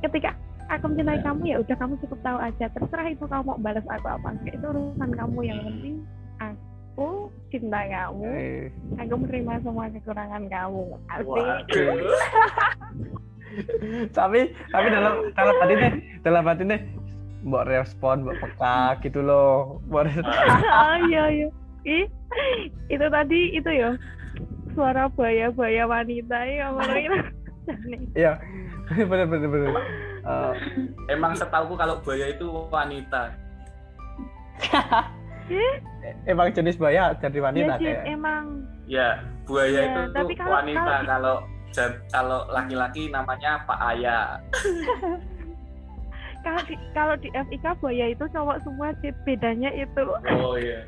[0.00, 0.34] ketika
[0.66, 2.66] aku mencintai kamu ya udah kamu cukup tahu aja.
[2.72, 4.56] Terserah itu kamu mau balas aku apa enggak.
[4.56, 5.38] Itu urusan kamu.
[5.44, 5.94] Yang penting
[6.40, 6.71] aku
[7.52, 8.24] cinta kamu.
[8.32, 10.84] Eh, aku menerima semua kekurangan kamu.
[11.12, 12.00] Asik.
[14.16, 15.92] Tapi tapi dalam dalam hati nih
[16.24, 16.80] dalam hati nih
[17.44, 19.84] mbok respon mbok peka gitu loh.
[19.92, 20.32] Mbok respon.
[20.80, 21.48] oh iya iya.
[21.84, 22.06] Ih
[22.88, 23.92] itu tadi itu ya.
[24.72, 27.12] Suara buaya-buaya wanita ya ngomongin
[28.16, 28.40] iya.
[28.88, 29.68] Bener bener bener.
[30.24, 30.52] Eh,
[31.12, 33.36] emang setauku kalau buaya itu wanita
[36.24, 38.44] emang jenis buaya jadi wanita ya sih kayak emang.
[38.86, 39.08] Ya
[39.44, 40.92] buaya Ya, itu tapi tuh kalau- wanita.
[41.06, 41.42] kalau-
[42.08, 44.18] kalau laki-laki namanya Pak Aya.
[46.42, 50.02] Kalau di kalau di FIK buaya itu cowok semua sih bedanya itu.
[50.42, 50.82] Oh iya.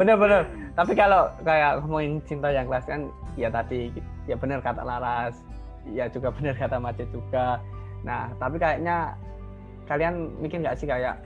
[0.00, 0.48] Bener bener.
[0.72, 3.92] Tapi kalau kayak ngomongin cinta yang kelas kan ya tadi
[4.24, 5.36] ya bener kata Laras.
[5.84, 7.60] Ya juga bener kata Macet juga.
[8.00, 9.12] Nah tapi kayaknya
[9.84, 11.20] kalian mikir nggak sih kayak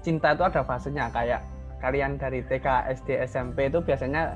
[0.00, 1.10] cinta itu ada fasenya.
[1.10, 1.40] Kayak
[1.78, 4.34] kalian dari TK SD SMP itu biasanya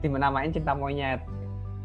[0.00, 1.20] dinamain cinta monyet.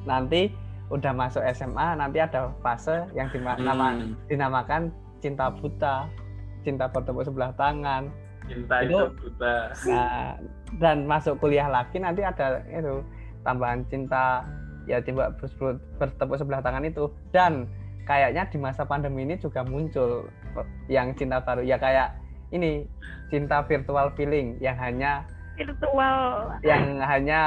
[0.03, 0.49] Nanti
[0.91, 4.91] udah masuk SMA nanti ada fase yang dima- nama- Hmm, dinamakan
[5.23, 6.09] cinta buta
[6.61, 8.11] cinta bertepuk sebelah tangan.
[8.45, 9.55] Cinta itu Itu- buta.
[9.87, 10.35] Nah,
[10.77, 12.99] dan masuk kuliah lagi nanti ada itu
[13.41, 14.43] tambahan cinta
[14.85, 17.07] ya coba ber- bertepuk sebelah tangan itu.
[17.31, 17.65] Dan
[18.03, 20.27] kayaknya di masa pandemi ini juga muncul
[20.85, 21.63] yang cinta baru.
[21.63, 22.17] Ya kayak
[22.51, 22.85] ini
[23.31, 25.23] cinta virtual feeling yang hanya
[25.55, 26.51] virtual.
[26.63, 27.41] yang hanya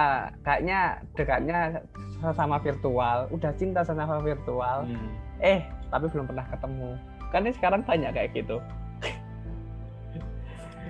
[0.44, 0.80] kayaknya
[1.16, 1.58] dekatnya
[2.32, 4.88] sama virtual udah cinta sama virtual.
[4.88, 5.12] Hmm.
[5.44, 5.60] eh
[5.92, 6.90] tapi belum pernah ketemu.
[7.30, 8.58] Kan ini sekarang banyak kayak gitu.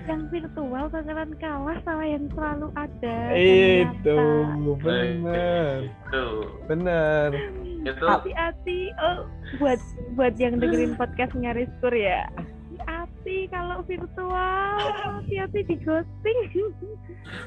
[0.04, 4.72] Yang virtual bakalan kalah sama yang selalu ada itu ternyata.
[4.84, 5.74] bener.
[5.88, 6.26] Itu.
[6.68, 7.28] Bener.
[7.88, 8.92] Itu hati-hati.
[9.00, 9.24] Oh
[9.58, 9.80] buat
[10.18, 12.26] buat yang dengerin podcastnya Rizkur ya
[13.24, 14.76] hati-hati kalau virtual.
[15.16, 16.38] Hati-hati di ghosting.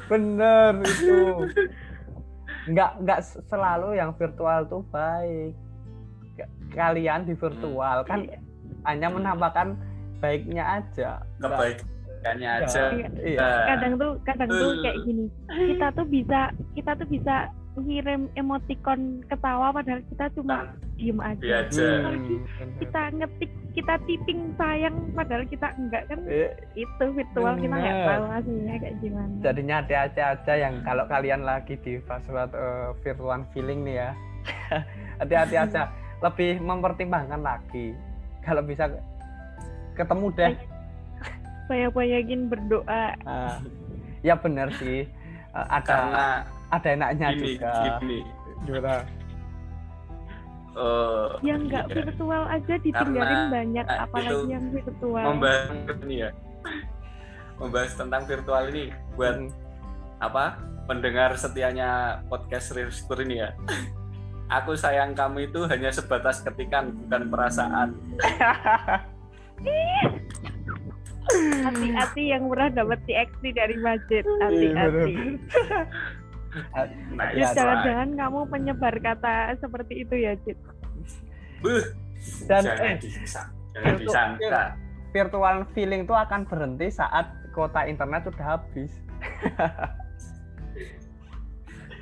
[0.09, 1.17] Bener itu.
[2.71, 5.55] Nggak nggak selalu yang virtual tuh baik.
[6.75, 8.37] Kalian di virtual kan Iya.
[8.83, 9.77] hanya menambahkan
[10.19, 11.23] baiknya aja.
[11.39, 12.65] Nggak- kebaikannya Iya.
[12.67, 12.81] aja.
[13.15, 13.39] Iya.
[13.39, 15.25] Nah, kadang tuh kadang tuh kayak gini.
[15.47, 16.39] Kita tuh bisa
[16.75, 17.35] kita tuh bisa
[17.77, 21.41] ngirim emoticon ketawa padahal kita cuma diem aja.
[21.41, 21.87] dia aja.
[22.09, 22.77] Hmm, bener.
[22.81, 28.09] kita ngetik kita typing sayang padahal kita enggak kan Eh, itu virtual kita nggak Bener.
[28.09, 29.33] tahu aslinya kayak gimana.
[29.45, 34.09] Jadinya hati-hati aja yang kalau kalian lagi di fase eh, virtual feeling nih ya.
[35.21, 35.93] Hati-hati aja.
[36.25, 37.93] Lebih mempertimbangkan lagi.
[38.41, 38.89] Kalau bisa
[39.93, 40.53] ketemu deh.
[41.69, 43.05] Saya banyakin berdoa.
[43.21, 43.61] Nah,
[44.25, 45.05] ya bener sih.
[45.53, 46.25] Eh, ada karena
[46.67, 47.71] ada enaknya gini juga.
[48.01, 48.19] gini.
[48.63, 48.95] Gimana?
[50.77, 51.95] Eh, yang nggak iya.
[51.97, 55.23] virtual aja ditinggalin Karena, banyak eh, apalagi itu yang virtual.
[55.25, 55.67] membahas
[56.05, 56.29] ini ya.
[57.57, 59.49] Membahas tentang virtual ini buat Hmm.
[60.19, 60.45] apa?
[60.85, 63.51] Pendengar setianya podcast Rizkur ini ya.
[64.47, 67.97] Aku sayang kamu itu hanya sebatas ketikan bukan perasaan.
[71.59, 75.13] Hati-hati yang murah dapat TXT dari budget Iya, hati-hati
[77.57, 80.57] jangan-jangan kamu penyebar kata seperti itu ya Cid
[81.61, 81.85] Buh,
[82.45, 83.41] Dan jangan eh, disangka
[83.73, 84.63] jangan virtual- disangka
[85.15, 87.25] virtual feeling itu akan berhenti saat
[87.57, 88.91] kuota internet sudah habis.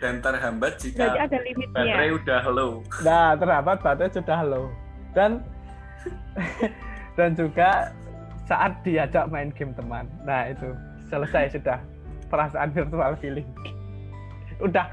[0.04, 2.72] dan terhambat berarti jika ada limitnya baterai udah low
[3.08, 4.66] Nah, terhambat baterai sudah low.
[5.16, 5.40] Dan
[7.18, 7.96] dan juga
[8.46, 10.06] saat diajak main game teman.
[10.28, 10.76] Nah, itu
[11.08, 11.80] selesai sudah
[12.28, 13.48] perasaan virtual feeling.
[14.62, 14.86] Udah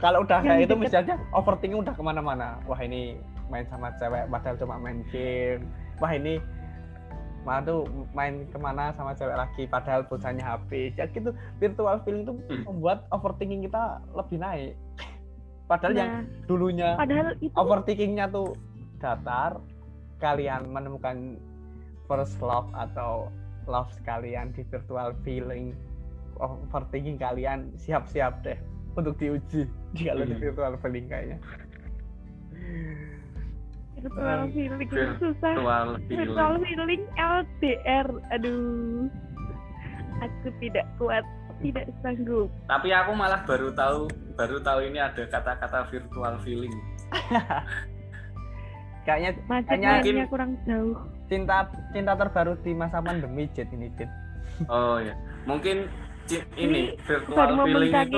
[0.00, 2.58] kalau udah Yang kayak itu misalnya overthinking udah ke mana-mana.
[2.64, 3.20] Wah ini
[3.50, 5.66] main sama cewek padahal cuma main game.
[5.98, 6.40] Wah ini
[7.40, 10.92] malah tuh main ke mana sama cewek lagi padahal pulsanya habis.
[10.96, 12.62] Ya gitu virtual feeling itu Hmm.
[12.68, 14.74] membuat overthinking kita lebih naik.
[15.70, 18.58] Padahal yang nah dulunya padahal itu overthinkingnya tuh
[18.98, 19.62] datar
[20.18, 21.38] kalian menemukan
[22.10, 23.30] first love atau
[23.70, 25.70] love sekalian di virtual feeling
[26.42, 28.58] overthinking kalian siap-siap deh
[28.92, 29.64] untuk diuji.
[29.92, 30.42] Di kalau di Hmm.
[30.42, 31.38] virtual feeling kayaknya.
[33.96, 34.52] Virtual Hmm.
[34.52, 35.52] feeling itu susah.
[35.54, 36.64] virtual virtual feeling.
[36.64, 39.06] feeling LDR aduh.
[40.20, 41.24] Aku tidak kuat
[41.60, 42.48] tidak sanggup.
[42.66, 46.72] Tapi aku malah baru tahu baru tahu ini ada kata-kata virtual feeling.
[49.00, 50.96] Kayaknya macet Kayaknya mungkin- kurang jauh.
[51.26, 54.10] cinta cinta terbaru di masa pandemi Jet ini Jet
[54.66, 55.14] oh ya
[55.46, 55.86] mungkin
[56.54, 58.16] ini baru virtual feeling memencaki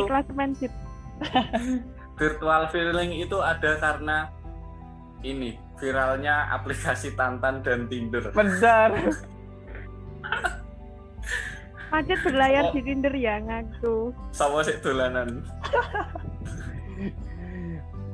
[0.60, 0.68] itu
[2.20, 4.18] virtual feeling itu ada karena
[5.22, 8.30] ini viralnya aplikasi Tantan dan Tinder.
[8.30, 8.90] benar
[11.90, 12.72] macet berlayar Oh.
[12.72, 15.44] di Tinder ya ngaku Sama sih dolanan.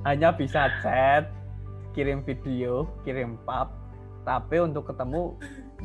[0.05, 1.29] hanya bisa chat
[1.93, 3.71] kirim video kirim pap
[4.23, 5.35] tapi untuk ketemu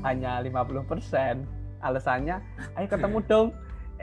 [0.02, 1.44] hanya 50%
[1.82, 2.38] alasannya
[2.76, 3.48] ayo ketemu dong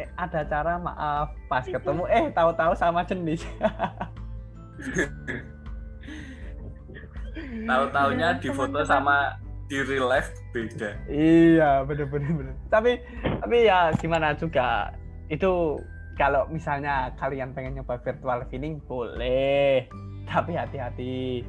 [0.01, 3.45] eh, ada cara maaf pas ketemu eh tahu-tahu sama jenis.
[7.67, 9.37] Tahu-taunya Iya, di foto sama
[9.71, 10.91] di real life beda.
[11.07, 12.33] iya bener-bener.
[12.35, 12.99] Bener tapi
[13.39, 14.91] tapi ya gimana juga
[15.31, 15.79] itu
[16.19, 19.87] kalau misalnya kalian pengen nyoba virtual feeling boleh.
[20.27, 21.47] Tapi hati-hati.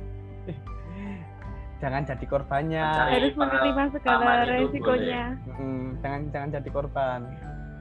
[1.81, 2.85] Jangan jadi korbannya.
[2.85, 5.23] Mencari harus menerima segala resikonya.
[5.57, 7.19] Hmm, jangan jangan jadi korban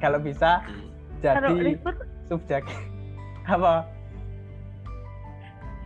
[0.00, 0.64] kalau bisa
[1.20, 1.76] kalau jadi
[2.26, 2.64] subjek
[3.46, 3.84] apa?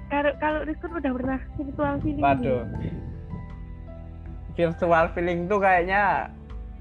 [0.07, 2.63] Kalau kalau Rizkur udah pernah virtual feeling waduh.
[4.55, 6.31] Virtual feeling tuh kayaknya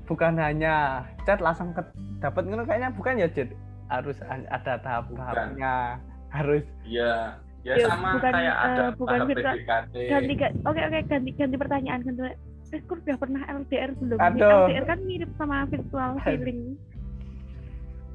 [0.06, 0.76] bukan hanya
[1.24, 1.82] chat langsung ke
[2.20, 3.50] dapat ngono kayaknya bukan ya Jet
[3.88, 5.98] harus ada tahap-tahapnya
[6.30, 9.96] harus Iya, ya Ya, sama bukan, kayak ada eh, bukan tahap virtual- PDKT.
[10.06, 12.22] ganti ga- oke oke ganti ganti pertanyaan ganti
[12.70, 14.18] Rizkur udah pernah LDR belum?
[14.20, 14.66] Aduh.
[14.68, 16.62] LDR kan mirip sama virtual feeling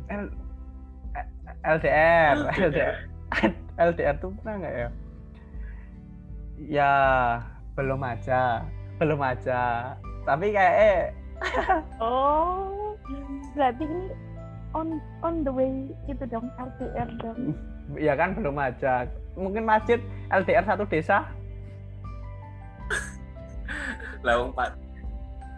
[0.08, 0.34] L-
[1.64, 2.56] LDR LDR.
[2.56, 2.94] LDR
[3.78, 4.88] LDR tuh pernah nggak ya?
[6.58, 6.92] Ya
[7.78, 8.66] belum aja
[8.98, 9.94] belum aja.
[10.26, 11.00] Tapi kayak eh
[12.02, 12.98] oh
[13.54, 14.10] berarti ini
[14.74, 15.70] on on the way
[16.10, 17.54] itu dong LDR dong.
[17.96, 19.06] Ya kan belum aja.
[19.38, 20.02] Mungkin masjid
[20.34, 21.24] LDR satu desa?
[24.26, 24.74] Lah wong Pak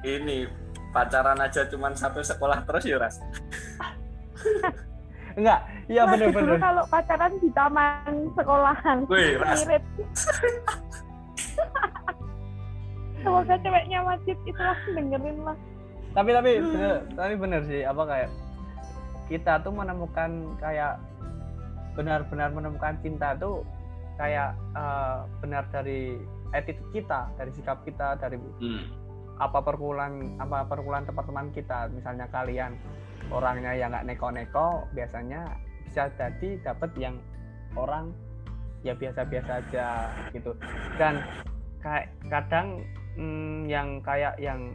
[0.04, 0.44] ini
[0.90, 3.16] pacaran aja cuman satu sekolah terus ya Ras.
[5.38, 5.60] Enggak.
[5.90, 6.58] Iya dulu bener-bener.
[6.62, 8.98] kalau pacaran di taman sekolahan.
[9.10, 9.82] Wih, mirip.
[13.20, 15.56] semoga ceweknya masjid itu langsung dengerin lah
[16.10, 18.30] tapi tapi bener, tapi bener sih apa kayak
[19.30, 20.98] kita tuh menemukan kayak
[21.94, 23.62] benar-benar menemukan cinta tuh
[24.18, 26.18] kayak eh, benar dari
[26.50, 28.82] attitude kita dari sikap kita dari Hmm.
[29.38, 32.74] apa perkumpulan apa perkumpulan teman-teman kita misalnya kalian
[33.28, 35.44] orangnya yang nggak neko-neko biasanya
[35.84, 37.16] bisa jadi dapat yang
[37.76, 38.14] orang
[38.80, 40.56] ya biasa-biasa aja gitu
[40.96, 41.20] dan
[41.84, 42.80] kayak kadang
[43.20, 44.72] mm, yang kayak yang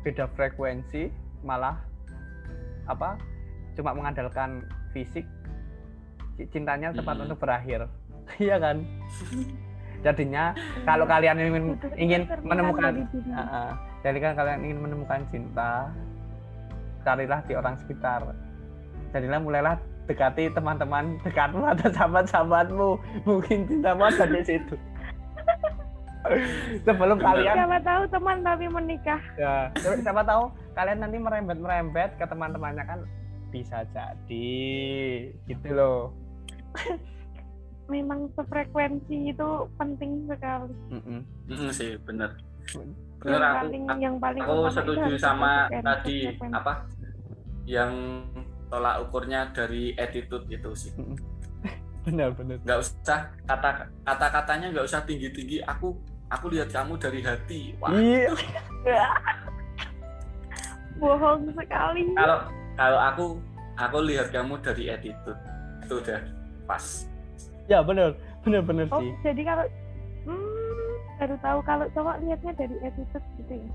[0.00, 1.12] beda frekuensi
[1.44, 1.76] malah
[2.88, 3.16] apa
[3.76, 5.24] cuma mengandalkan fisik
[6.36, 7.24] ci- cintanya tepat Hmm.
[7.28, 7.80] untuk berakhir
[8.44, 8.84] iya kan
[10.04, 10.52] jadinya
[10.84, 11.64] kalau kalian ingin
[11.96, 13.72] ingin menemukan ah.
[14.04, 15.88] jadi kan kalian ingin menemukan cinta
[17.04, 18.32] carilah di orang sekitar.
[19.12, 19.76] Jadilah mulailah
[20.08, 22.88] dekati teman-teman dekatmu atau sahabat-sahabatmu.
[23.28, 24.74] Mungkin cintamu ada di situ.
[26.88, 29.20] Sebelum kalian Siapa tahu teman tapi menikah.
[29.36, 33.00] ya siapa siapa tahu kalian nanti merembet merembet ke teman-temannya kan
[33.52, 34.56] bisa jadi.
[35.44, 36.16] Gitu loh.
[37.92, 40.72] Memang sefrekuensi itu penting sekali.
[40.88, 41.20] Mm-mm.
[41.52, 42.32] Mm, sih bener
[43.24, 46.16] bener yang aku paling yang paling aku setuju sama tadi
[46.52, 46.72] apa
[47.64, 47.92] yang
[48.68, 50.92] tolak ukurnya dari attitude itu sih.
[52.04, 52.60] Benar benar.
[52.60, 55.96] Nggak usah kata kata katanya nggak usah tinggi tinggi aku
[56.28, 57.72] aku lihat kamu dari hati.
[57.80, 57.88] Wah.
[57.96, 58.28] Iya.
[61.00, 62.06] Bohong sekali.
[62.14, 62.38] kalau
[62.76, 63.24] kalau aku
[63.74, 65.40] aku lihat kamu dari attitude
[65.80, 66.20] itu udah
[66.68, 66.84] pas.
[67.66, 68.12] Ya benar.
[68.44, 69.08] Benar benar Oh, sih.
[69.24, 69.64] jadi kalau
[70.28, 70.53] hmm,
[71.18, 73.68] baru tahu kalau cowok lihatnya dari attitude gitu ya.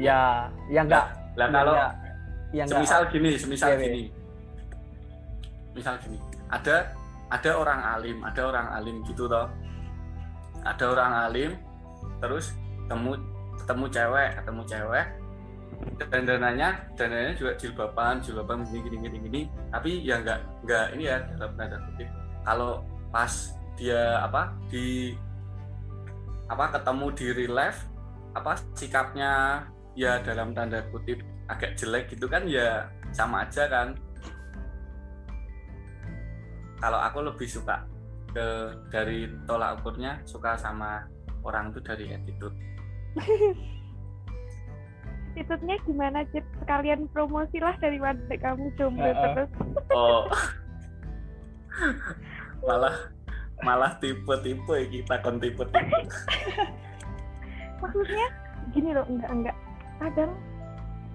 [0.00, 0.20] ya
[0.72, 1.06] ya enggak
[1.36, 1.88] lah kalau ya,
[2.52, 3.84] ya enggak semisal gini semisal Iya, iya.
[3.88, 4.02] gini.
[5.72, 6.18] Misal gini.
[6.52, 6.76] Ada
[7.32, 9.48] ada orang alim ada orang alim gitu toh.
[10.62, 11.50] Ada orang alim
[12.20, 12.52] terus
[12.84, 13.16] ketemu
[13.64, 15.06] ketemu cewek ketemu cewek.
[15.98, 19.40] Dan dananya dananya juga jilbaban jilbaban gini gini gini gini.
[19.72, 22.08] Tapi ya nggak nggak ini ya dalam tanda kutip.
[22.44, 23.32] Kalau pas
[23.80, 25.16] dia apa di
[26.50, 27.80] apa ketemu di real life
[28.32, 31.20] apa sikapnya ya dalam tanda kutip
[31.52, 33.92] agak jelek gitu kan ya sama aja kan
[36.80, 37.84] kalau aku lebih suka
[38.32, 38.46] ke
[38.88, 41.04] dari tolak ukurnya suka sama
[41.44, 42.56] orang itu dari attitude
[45.32, 46.44] Attitude-nya gimana, Cip?
[46.60, 49.16] Sekalian promosilah dari wadek kamu jomblo Heeh.
[49.16, 49.50] terus.
[49.88, 50.28] oh
[52.68, 52.92] malah
[53.62, 55.98] malah tipe-tipe kita kon tipe-tipe
[57.82, 58.26] Maksudnya
[58.70, 59.56] gini loh, enggak enggak.
[59.98, 60.32] Kadang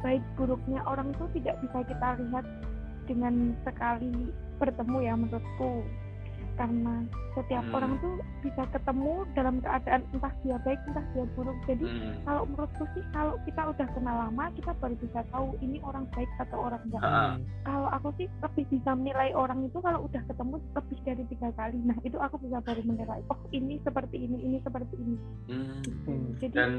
[0.03, 2.45] baik buruknya orang tuh tidak bisa kita lihat
[3.07, 5.87] dengan sekali bertemu ya menurutku.
[6.57, 7.05] Karena
[7.37, 7.77] setiap Hmm.
[7.77, 11.57] orang tuh bisa ketemu dalam keadaan entah dia baik entah dia buruk.
[11.69, 12.13] Jadi Hmm.
[12.25, 16.29] kalau menurutku sih kalau kita udah kenal lama kita baru bisa tahu ini orang baik
[16.41, 17.01] atau orang enggak.
[17.05, 17.31] Heeh.
[17.61, 21.77] Kalau aku sih lebih bisa menilai orang itu kalau udah ketemu lebih dari tiga kali.
[21.85, 23.21] Nah itu aku bisa baru menilai.
[23.29, 25.17] Oh ini seperti ini, ini seperti ini.
[25.45, 25.79] Hmm.
[26.09, 26.25] Hmm.
[26.41, 26.71] Jadi dan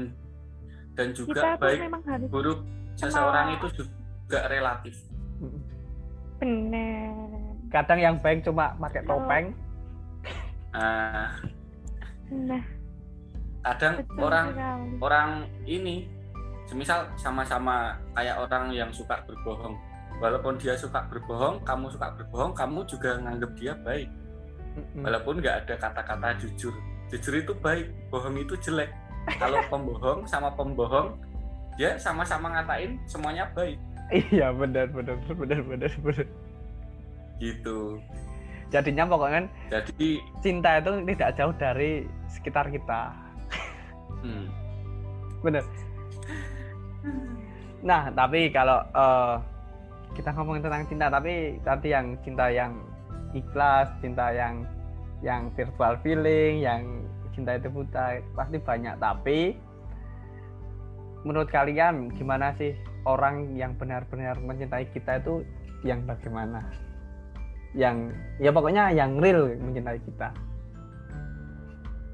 [0.99, 2.59] dan kita juga tuh baik memang harus buruk
[2.99, 4.95] seseorang itu juga relatif
[6.39, 7.15] benar.
[7.71, 9.45] kadang yang baik cuma pakai topeng
[10.73, 11.33] Nah,
[12.29, 12.63] Nah
[13.59, 14.91] kadang betul orang sekali.
[15.03, 15.29] orang
[15.67, 15.95] ini
[16.63, 19.75] semisal sama-sama kayak orang yang suka berbohong.
[20.19, 24.09] Walaupun dia suka berbohong kamu suka berbohong kamu juga nganggap dia baik.
[25.01, 26.75] Walaupun nggak ada kata-kata jujur.
[27.09, 28.91] Jujur itu baik bohong itu jelek.
[29.41, 31.17] Kalau pembohong sama pembohong
[31.75, 33.79] dia sama-sama ngatain semuanya baik.
[34.09, 36.27] Iya benar benar benar benar benar.
[37.39, 38.01] Gitu
[38.69, 40.09] jadinya pokoknya jadi
[40.45, 43.13] cinta itu tidak jauh dari sekitar kita.
[44.21, 44.45] Hmm,
[45.41, 45.65] bener.
[47.81, 49.35] Nah tapi kalau eh,
[50.13, 52.73] kita ngomongin tentang cinta tapi tadi yang cinta yang
[53.33, 54.65] ikhlas cinta yang
[55.21, 56.81] yang virtual feeling yang
[57.33, 58.95] cinta itu buta pasti banyak.
[58.99, 59.55] Tapi
[61.23, 62.75] menurut kalian gimana sih
[63.07, 65.43] orang yang benar-benar mencintai kita itu
[65.87, 66.88] yang bagaimana
[67.77, 68.09] yang
[68.41, 70.33] ya pokoknya yang real mencintai kita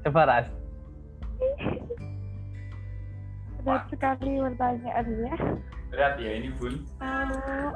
[0.04, 0.46] coba ras
[3.66, 5.34] berat sekali pertanyaannya.
[5.90, 7.74] berat ya ini bun Kalau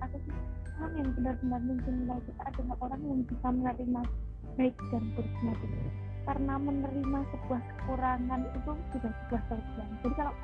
[0.00, 0.34] aku sih
[0.78, 4.02] orang yang benar-benar mencintai kita adalah orang yang bisa menerima
[4.56, 5.78] baik dan buruknya kita.
[6.24, 9.88] Karena menerima sebuah kekurangan itu sudah sebuah kelebihan.
[10.00, 10.34] Jadi kalau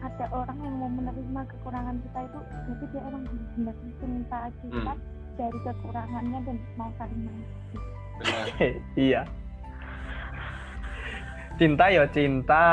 [0.00, 4.92] ada orang yang mau menerima kekurangan kita itu berarti dia orang yang benar cinta kita
[4.92, 5.00] Hmm.
[5.36, 7.48] dari kekurangannya dan mau saling benar.
[8.98, 9.22] Iya.
[11.56, 12.64] Cinta ya cinta.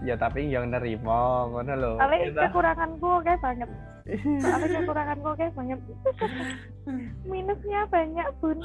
[0.00, 1.92] Ya tapi yang nerimo ngono lho.
[1.96, 3.68] Soalnya Kita- kekuranganku oke banget.
[4.42, 5.80] Soalnya kekuranganku oke banget.
[7.24, 8.58] Minusnya banyak bun.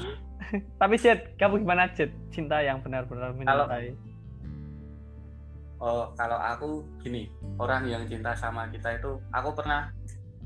[0.76, 3.94] tapi Jet kamu gimana Jet cinta yang benar-benar Kalau- mencintai
[5.80, 9.88] Oh, kalau aku gini, orang yang cinta sama kita itu, aku pernah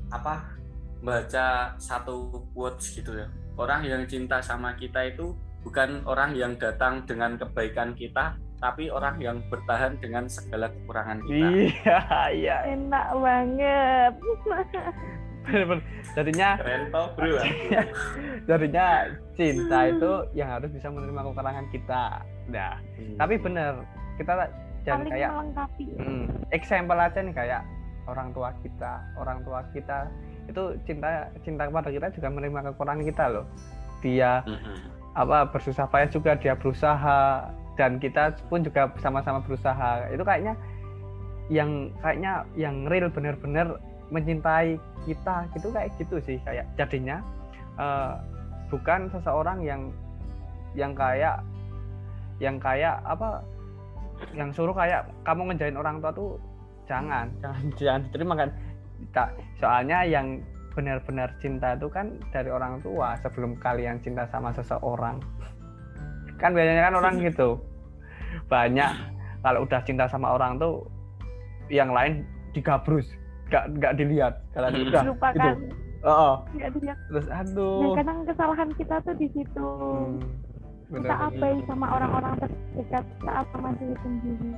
[0.07, 0.55] apa
[1.03, 3.27] baca satu quotes gitu ya.
[3.59, 9.19] Orang yang cinta sama kita itu bukan orang yang datang dengan kebaikan kita, tapi orang
[9.19, 11.47] yang bertahan dengan segala kekurangan kita.
[11.51, 11.99] iya
[12.31, 14.13] iya Enak banget.
[15.45, 15.85] bener-bener.
[16.17, 17.37] jadinya Keren toh, bro.
[18.49, 18.87] jadinya
[19.37, 22.03] cinta itu yang harus bisa menerima kekurangan kita
[22.49, 22.77] nah
[23.17, 23.73] tapi bener
[24.17, 24.33] kita
[24.85, 25.85] jangan Saling kayak melengkapi.
[25.97, 27.61] hmm, example aja nih kayak
[28.05, 28.93] orang tua kita.
[29.17, 30.07] Orang tua kita
[30.45, 33.45] itu cinta cinta kepada kita juga menerima kekurangan kita loh.
[34.05, 34.77] Dia Mm-mm.
[35.17, 37.49] apa bersusah payah juga dia berusaha.
[37.75, 40.07] Dan kita pun juga sama-sama berusaha.
[40.13, 40.55] Itu kayaknya
[41.51, 43.81] yang kayaknya yang real benar-benar
[44.13, 45.49] mencintai kita.
[45.57, 47.19] Gitu kayak gitu sih kayak jadinya
[47.81, 48.21] uh,
[48.69, 49.89] bukan seseorang yang
[50.77, 51.41] yang kayak
[52.39, 53.41] yang kayak apa
[54.33, 56.29] yang suruh kayak kamu ngejain orang tua tuh
[56.85, 58.49] jangan jangan jangan diterima kan
[59.11, 60.39] tak soalnya yang
[60.75, 65.23] benar-benar cinta itu kan dari orang tua sebelum kalian cinta sama seseorang
[66.41, 67.59] kan biasanya kan orang gitu
[68.51, 68.91] banyak
[69.39, 70.83] kalau udah cinta sama orang tuh
[71.71, 73.07] yang lain digabrus
[73.49, 74.89] nggak nggak dilihat kalau Hmm.
[74.89, 75.37] udah Lupakan.
[75.37, 75.51] itu
[76.01, 76.35] oh, oh.
[76.53, 76.97] Nggak dilihat.
[77.09, 79.69] terus Nah, aduh kadang kesalahan kita tuh di situ.
[79.69, 80.17] Hmm,
[80.85, 84.51] kita abai sama orang-orang terdekat, kita apa masih sendiri.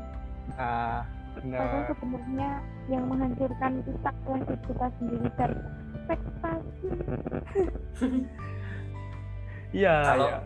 [0.57, 1.01] ah
[1.37, 2.49] Padahal bener sebenarnya
[2.89, 5.51] yang menghancurkan kita adalah diri kita sendiri dan
[5.93, 6.87] ekspektasi.
[9.77, 10.39] iya Kalau- iya.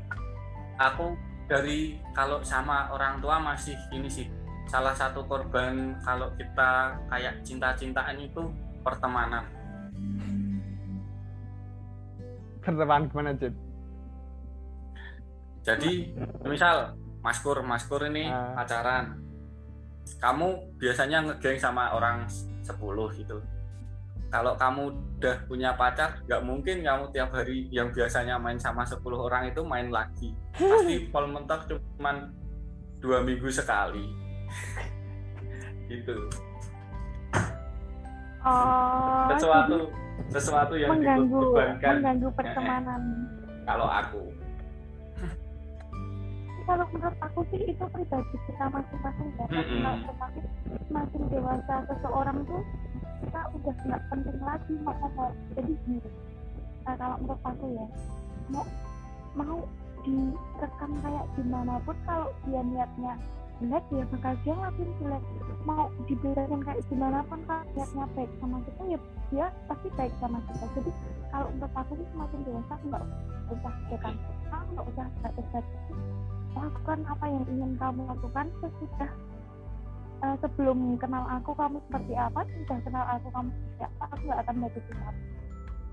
[0.81, 1.05] aku
[1.47, 1.79] dari
[2.11, 4.27] kalau sama orang tua masih ini sih
[4.67, 8.39] salah satu korban kalau kita kayak cinta-cintaan itu
[8.81, 9.43] pertemanan
[12.61, 13.51] berteman gimana Jit?
[15.61, 15.91] Jadi
[16.41, 18.57] misal maskur maskur ini Ah.
[18.57, 19.17] pacaran.
[20.17, 22.25] Kamu biasanya ngegeng sama orang
[22.61, 22.77] 10
[23.13, 23.37] gitu.
[24.27, 24.89] Kalau kamu
[25.19, 29.61] udah punya pacar nggak mungkin kamu tiap hari yang biasanya main sama 10 orang itu
[29.61, 30.33] main lagi.
[30.51, 32.31] Pasti pol mentok cuman
[32.97, 34.05] dua minggu sekali.
[35.91, 36.15] Gitu.
[38.41, 39.77] Oh, sesuatu
[40.31, 41.93] sesuatu yang mengganggu, dibebankan.
[41.99, 43.01] mengganggu pertemanan.
[43.61, 44.23] kalau aku
[46.61, 49.45] Kalau menurut aku sih itu pribadi kita masing-masing ya.
[49.49, 50.43] Kalau semakin
[50.87, 52.61] semakin dewasa seseorang tuh
[53.21, 55.25] kita udah nggak penting lagi mau apa.
[55.57, 56.09] Jadi gini,
[56.85, 57.85] nah, kalau menurut aku ya
[58.51, 58.65] mau
[59.37, 59.59] mau
[60.01, 63.13] direkam kayak gimana pun kalau dia niatnya
[63.61, 65.23] jelek ya bakal dia ngelakuin jelek
[65.61, 68.99] mau diberikan kayak gimana pun kalau niatnya baik sama kita ya
[69.29, 70.91] dia pasti baik sama kita jadi
[71.29, 73.03] kalau untuk aku sih semakin dewasa nggak
[73.53, 74.15] usah dekat
[74.73, 75.07] nggak usah
[75.37, 75.65] dekat
[76.55, 79.11] lakukan apa yang ingin kamu lakukan sesudah
[80.21, 84.39] eh, sebelum kenal aku kamu seperti apa sudah kenal aku kamu seperti apa aku nggak
[84.43, 85.21] akan menyakiti kamu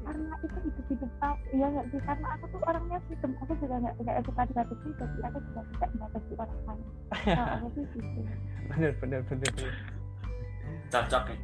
[0.09, 2.00] karena itu hidup hidup aku ya nggak sih?
[2.00, 5.90] Karena aku tuh orangnya freedom aku juga nggak nggak suka dibatasi jadi aku juga tidak
[5.92, 6.86] membatasi orang lain.
[7.12, 8.20] Kalau aku sih gitu.
[8.72, 9.74] Bener bener bener bener.
[10.88, 11.40] cocok nih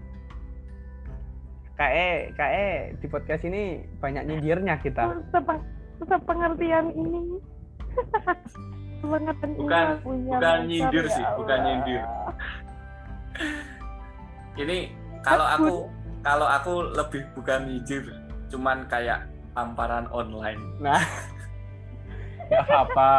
[1.75, 5.21] kayak kayak di podcast ini banyak nyindirnya kita.
[5.35, 5.67] Sepeng-
[6.01, 7.43] sepengertian ini
[9.05, 11.67] Bukan- punya bukan nyindir ya sih, bukan Allah.
[11.67, 12.03] nyindir.
[14.63, 14.79] ini
[15.25, 15.73] kalau aku
[16.23, 18.05] kalau aku lebih bukan nyindir
[18.49, 20.61] cuman kayak tamparan online.
[20.81, 21.01] Nah.
[22.45, 23.13] Nggak apa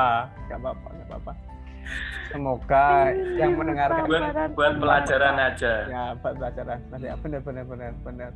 [0.46, 1.32] nggak apa nggak apa
[2.30, 4.24] semoga yang mendengarkan buat
[4.54, 5.74] buat pelajaran aja.
[5.90, 6.78] Ya buat pelajaran.
[7.02, 8.32] Ya bener bener bener bener.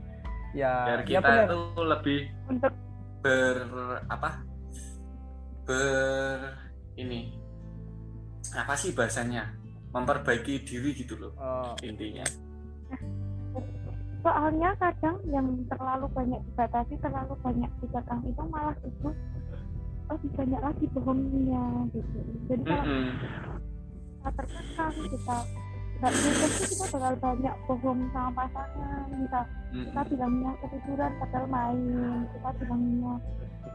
[0.57, 1.45] Ya biar ya kita bener.
[1.51, 2.19] tuh lebih
[2.49, 2.73] untuk
[3.21, 3.57] ber
[4.09, 4.29] apa?
[5.69, 6.39] Ber
[6.99, 7.31] ini.
[8.51, 9.55] Apa sih bahasanya?
[9.89, 12.21] Memperbaiki diri gitu loh oh, intinya.
[14.21, 19.09] Soalnya kadang yang terlalu banyak dibatasi terlalu banyak dikekang itu malah itu
[20.09, 22.17] lebih banyak lagi bohongnya gitu.
[22.51, 23.09] Jadi kalau Mm-mm.
[24.19, 25.37] kita terkekang kita
[25.99, 29.03] nggak bebas tuh kita bakal banyak bohong sama pasangan.
[29.11, 29.41] Kita
[29.75, 32.23] kita bilangnya ketiduran padahal main.
[32.31, 33.13] Kita bilangnya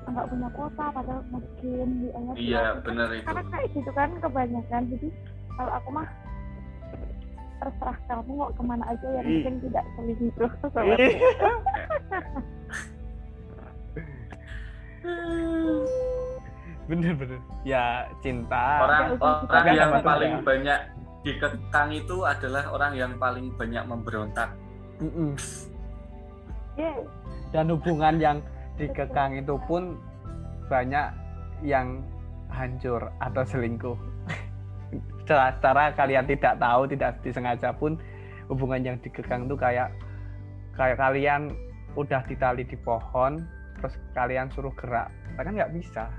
[0.04, 3.24] nggak punya kuota padahal mungkin di ayat iya bener itu.
[3.24, 4.82] karena kayak gitu kan kebanyakan.
[4.88, 5.08] Jadi
[5.56, 6.08] kalau aku mah
[7.60, 9.40] terserah kamu mau ke mana aja yang Ih.
[9.44, 11.16] penting tidak selingkuh sama Ih.
[16.88, 17.40] bener bener.
[17.64, 18.66] Ya cinta.
[18.84, 20.40] Orang usah orang yang paling ya.
[20.44, 20.80] banyak
[21.24, 24.52] dikekang itu adalah orang yang paling banyak memberontak.
[26.74, 27.06] Yes.
[27.54, 28.38] dan hubungan yang
[28.74, 29.94] dikekang itu pun
[30.66, 31.14] banyak
[31.62, 32.02] yang
[32.50, 33.94] hancur atau selingkuh
[35.22, 37.94] secara, secara kalian tidak tahu tidak disengaja pun
[38.50, 39.94] hubungan yang dikekang itu kayak
[40.74, 41.54] kayak kalian
[41.94, 43.46] udah ditali di pohon
[43.78, 46.10] terus kalian suruh gerak kan nggak bisa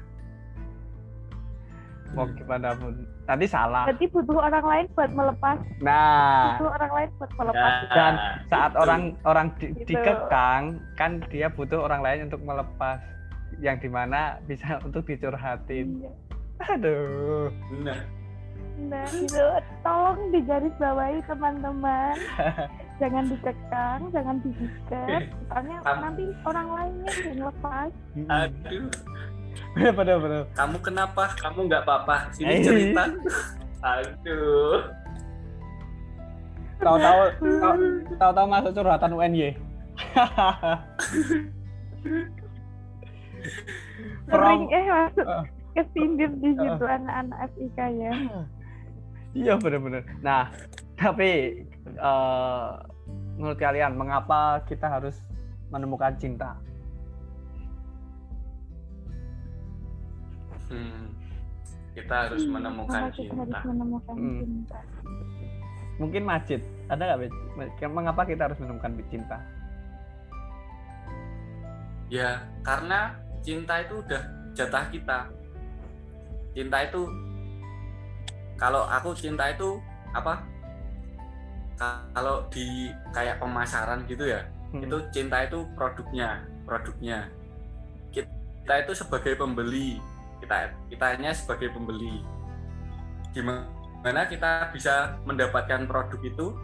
[2.15, 2.93] mau gimana pun.
[3.25, 3.83] Nanti salah.
[3.85, 5.57] Berarti butuh orang lain buat melepas.
[5.79, 6.55] Nah.
[6.55, 7.73] Butuh orang lain buat melepas.
[7.91, 8.13] Dan
[8.47, 8.79] saat itu.
[8.79, 9.87] orang orang di- Gitu.
[9.91, 10.63] dikekang
[10.95, 12.99] kan dia butuh orang lain untuk melepas.
[13.57, 16.01] Yang di mana bisa untuk dicurhatin.
[16.01, 16.11] Iya.
[16.65, 17.51] aduh.
[17.83, 17.99] Nah,
[18.75, 19.39] Nah, itu
[19.83, 22.15] tolong digarisbawahi teman-teman.
[22.99, 25.31] jangan dikekang, jangan diikat.
[25.47, 27.89] Soalnya nanti orang lainnya yang lepas.
[28.27, 28.87] aduh
[29.73, 32.33] bener bener bener kamu kenapa kamu nggak apa-apa Eh.
[32.33, 33.03] sini cerita
[33.81, 34.81] Aduh.
[36.75, 39.53] Tahu-tahu tahu- tahu-tahu masuk curhatan UNY.
[44.25, 45.43] Sering eh masuk Ah.
[45.73, 46.57] kesindir di Ah.
[46.57, 48.11] situ anak-anak FIK ya.
[49.35, 50.01] Iya benar-benar.
[50.19, 50.47] Nah,
[50.95, 52.67] tapi eh,
[53.35, 55.19] menurut kalian mengapa kita harus
[55.67, 56.55] menemukan cinta?
[60.69, 61.13] Hmm.
[61.95, 63.43] Kita harus menemukan Kenapa kita cinta.
[63.55, 64.37] harus menemukan Hmm.
[64.43, 64.79] cinta.
[65.95, 66.61] Mungkin Majid,
[66.91, 67.31] ada nggak?
[67.87, 69.37] Mengapa kita harus menemukan cinta?
[72.11, 74.21] Ya, karena cinta itu udah
[74.53, 75.19] jatah kita.
[76.53, 77.01] Cinta itu
[78.55, 79.79] kalau aku cinta itu
[80.11, 80.43] apa?
[82.15, 84.83] Kalau di kayak pemasaran gitu ya, Hmm.
[84.83, 87.27] itu cinta itu produknya, produknya.
[88.15, 89.99] Kita itu sebagai pembeli,
[90.41, 92.23] kita kitanya sebagai pembeli.
[93.35, 96.55] Gimana kita bisa mendapatkan produk itu?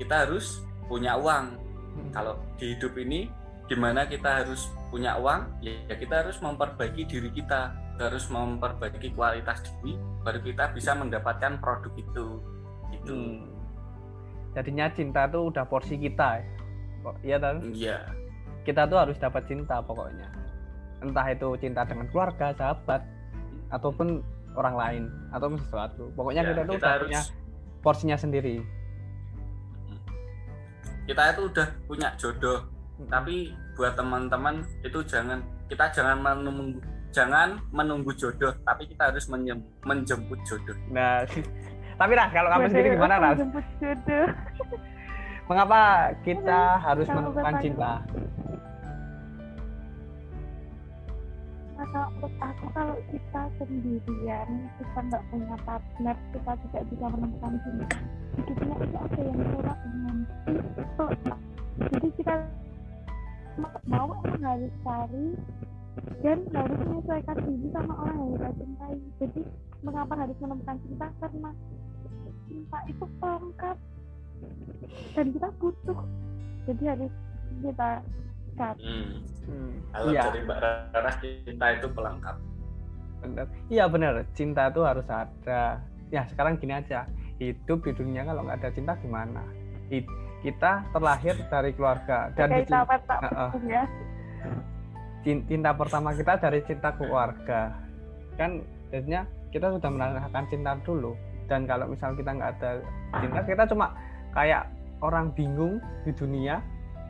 [0.00, 1.44] Kita harus punya uang.
[1.92, 2.10] Hmm.
[2.12, 3.28] Kalau di hidup ini
[3.70, 9.64] gimana kita harus punya uang ya kita harus memperbaiki diri kita Kita harus memperbaiki kualitas
[9.64, 12.26] diri baru kita bisa mendapatkan produk itu
[12.92, 13.48] itu Hmm.
[14.52, 16.46] Jadinya cinta tuh udah porsi kita ya.
[17.02, 17.56] Kok iya kan?
[17.72, 17.98] iya
[18.68, 20.28] Kita tuh harus dapat cinta pokoknya.
[21.02, 23.02] Entah itu cinta dengan keluarga, sahabat,
[23.68, 24.22] ataupun
[24.52, 26.08] orang lain atau sesuatu.
[26.12, 27.22] Pokoknya Ya, kita tuh kita udah harus punya
[27.80, 28.62] porsinya sendiri.
[31.02, 33.08] kita itu udah punya jodoh Hmm.
[33.10, 33.36] tapi
[33.72, 36.78] buat teman-teman itu jangan kita jangan menunggu
[37.10, 41.26] jangan menunggu jodoh tapi kita harus menjem- menjemput jodoh Nah,
[41.98, 43.38] tapi lah kalau kamu sendiri gimana Ras?
[43.80, 44.26] Jodoh.
[45.42, 45.80] Mengapa
[46.22, 47.92] kita harus menemukan cinta?
[51.82, 57.88] Kalau menurut aku kalau kita sendirian kita nggak punya partner kita tidak bisa menemukan cinta
[58.38, 60.16] hidupnya itu ada yang kurang dengan
[60.46, 61.06] itu.
[61.82, 62.34] Jadi kita
[63.90, 65.26] mau emang harus cari
[66.22, 68.96] dan harus menyesuaikan diri sama orang yang kita cintai.
[69.18, 69.40] Jadi
[69.82, 71.06] mengapa harus menemukan cinta?
[71.18, 71.50] Karena
[72.46, 73.76] cinta itu pelengkap
[75.18, 76.00] dan kita butuh.
[76.70, 77.12] Jadi harus
[77.60, 77.90] kita
[78.54, 79.10] cari hmm.
[79.42, 82.36] Hmm, kalau Iya, dari mbak Rara cinta itu pelengkap
[83.22, 83.46] benar.
[83.70, 84.12] Iya benar.
[84.34, 85.78] Cinta tuh harus ada.
[86.10, 87.06] Ya sekarang gini aja.
[87.38, 89.42] Hidup di dunia kalau nggak ada cinta gimana?
[89.88, 90.10] Hid-
[90.42, 93.50] Kita terlahir dari keluarga dan dicin- sahabat tak Heeh.
[93.70, 93.82] ya
[95.22, 97.78] cin- cinta pertama kita dari cinta keluarga.
[98.34, 99.22] Kan jadinya
[99.54, 101.14] kita sudah merasakan cinta dulu.
[101.46, 102.70] Dan kalau misal kita nggak ada
[103.22, 103.94] cinta, kita cuma
[104.34, 104.66] kayak
[104.98, 106.58] orang bingung di dunia.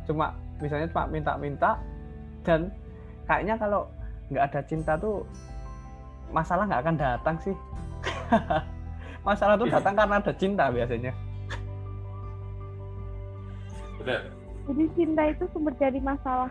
[0.05, 1.77] Cuma misalnya cuma minta-minta
[2.43, 2.71] dan
[3.27, 3.91] kayaknya kalau
[4.31, 5.27] nggak ada cinta tuh
[6.31, 7.57] masalah nggak akan datang sih.
[9.23, 11.13] masalah tuh datang karena ada cinta biasanya.
[13.99, 14.21] benar
[14.63, 16.51] jadi cinta itu sumber dari masalah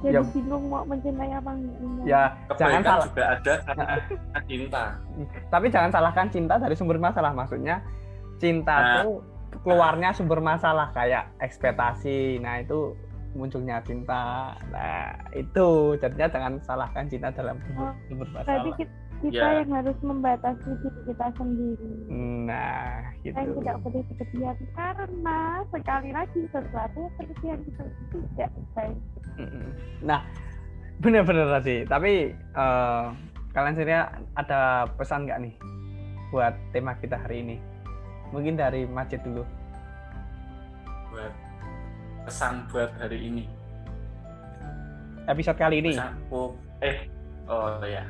[0.00, 0.24] jadi Ya.
[0.26, 2.22] bingung mau mencintai apa enggak Ya,
[2.56, 3.04] jangan salah.
[3.04, 3.84] juga ada karena
[4.42, 4.82] cinta
[5.46, 7.36] Tapi jangan salahkan cinta dari sumber masalah.
[7.36, 7.84] Maksudnya
[8.40, 8.92] cinta Nah.
[9.04, 9.20] tuh
[9.60, 12.40] keluarnya sumber masalah kayak ekspektasi.
[12.40, 12.96] Nah, itu
[13.32, 14.52] munculnya cinta.
[14.68, 15.66] Nah, itu
[15.96, 18.76] jadinya jangan salahkan cinta dalam sumber, Oh, sumber berarti masalah.
[18.76, 19.58] kita, kita Ya.
[19.60, 21.92] yang harus membatasi diri kita sendiri
[22.48, 23.52] Nah, kita gitu.
[23.60, 27.84] tidak boleh berlebihan karena sekali lagi sesuatu yang berlebihan itu
[28.34, 28.98] tidak baik.
[30.00, 30.20] Nah,
[30.98, 31.76] bener-bener tadi.
[31.84, 33.04] Tapi eh,
[33.50, 33.94] kalian sendiri
[34.34, 34.60] ada
[34.96, 35.54] pesan nggak nih
[36.30, 37.56] buat tema kita hari ini?
[38.30, 39.42] Mungkin dari Majid dulu.
[41.10, 41.34] buat
[42.30, 43.44] pesan buat hari ini?
[45.26, 45.98] Episode kali ini.
[45.98, 47.10] pesan oh, eh
[47.50, 48.06] oh ya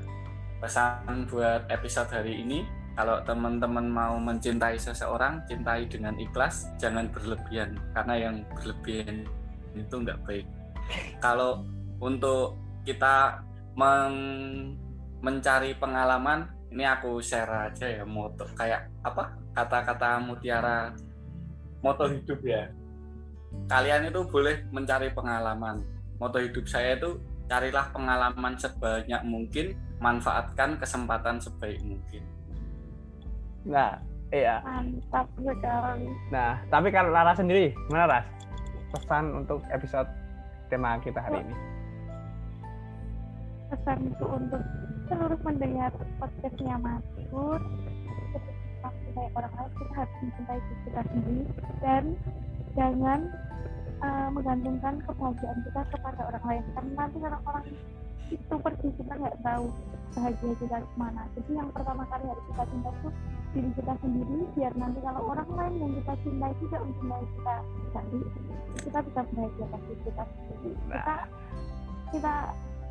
[0.61, 2.69] pesan buat episode hari ini
[3.01, 7.81] kalau teman-teman mau mencintai seseorang cintai dengan ikhlas jangan berlebihan.
[7.97, 9.25] Karena yang berlebihan
[9.73, 10.45] itu nggak baik.
[11.25, 11.65] Kalau
[11.97, 13.41] untuk kita
[13.73, 14.77] men-
[15.25, 19.33] mencari pengalaman ini aku share aja ya moto kayak apa?
[19.57, 20.93] Kata-kata mutiara
[21.81, 22.69] moto hidup ya
[23.71, 25.83] kalian itu boleh mencari pengalaman
[26.21, 27.19] moto hidup saya itu
[27.51, 32.23] carilah pengalaman sebanyak mungkin manfaatkan kesempatan sebaik mungkin
[33.61, 34.01] Nah,
[34.33, 34.65] iya.
[34.65, 38.27] mantap sekali Nah, tapi kalau Lara sendiri, gimana Ras?
[38.89, 40.09] Pesan untuk episode
[40.73, 41.55] tema kita hari ini.
[43.71, 44.63] pesanku untuk
[45.07, 47.63] seluruh mendengar podcastnya Maskur
[48.83, 51.45] mencintai orang lain kita harus mencintai diri kita sendiri
[51.83, 52.05] dan
[52.79, 53.21] jangan
[54.01, 56.65] eh, menggantungkan kebahagiaan kita kepada orang lain.
[56.75, 57.65] Karena nanti kalau orang
[58.31, 59.67] itu pergi kita nggak tahu
[60.15, 63.09] bahagia kita ke mana jadi yang pertama kali harus kita cinta itu
[63.51, 67.55] diri kita sendiri biar nanti kalau orang lain yang kita cintai tidak mencintai kita
[67.91, 68.19] jadi
[68.81, 70.71] kita bisa bahagia pasti kita sendiri.
[70.79, 71.23] Kita Nah.
[72.11, 72.35] kita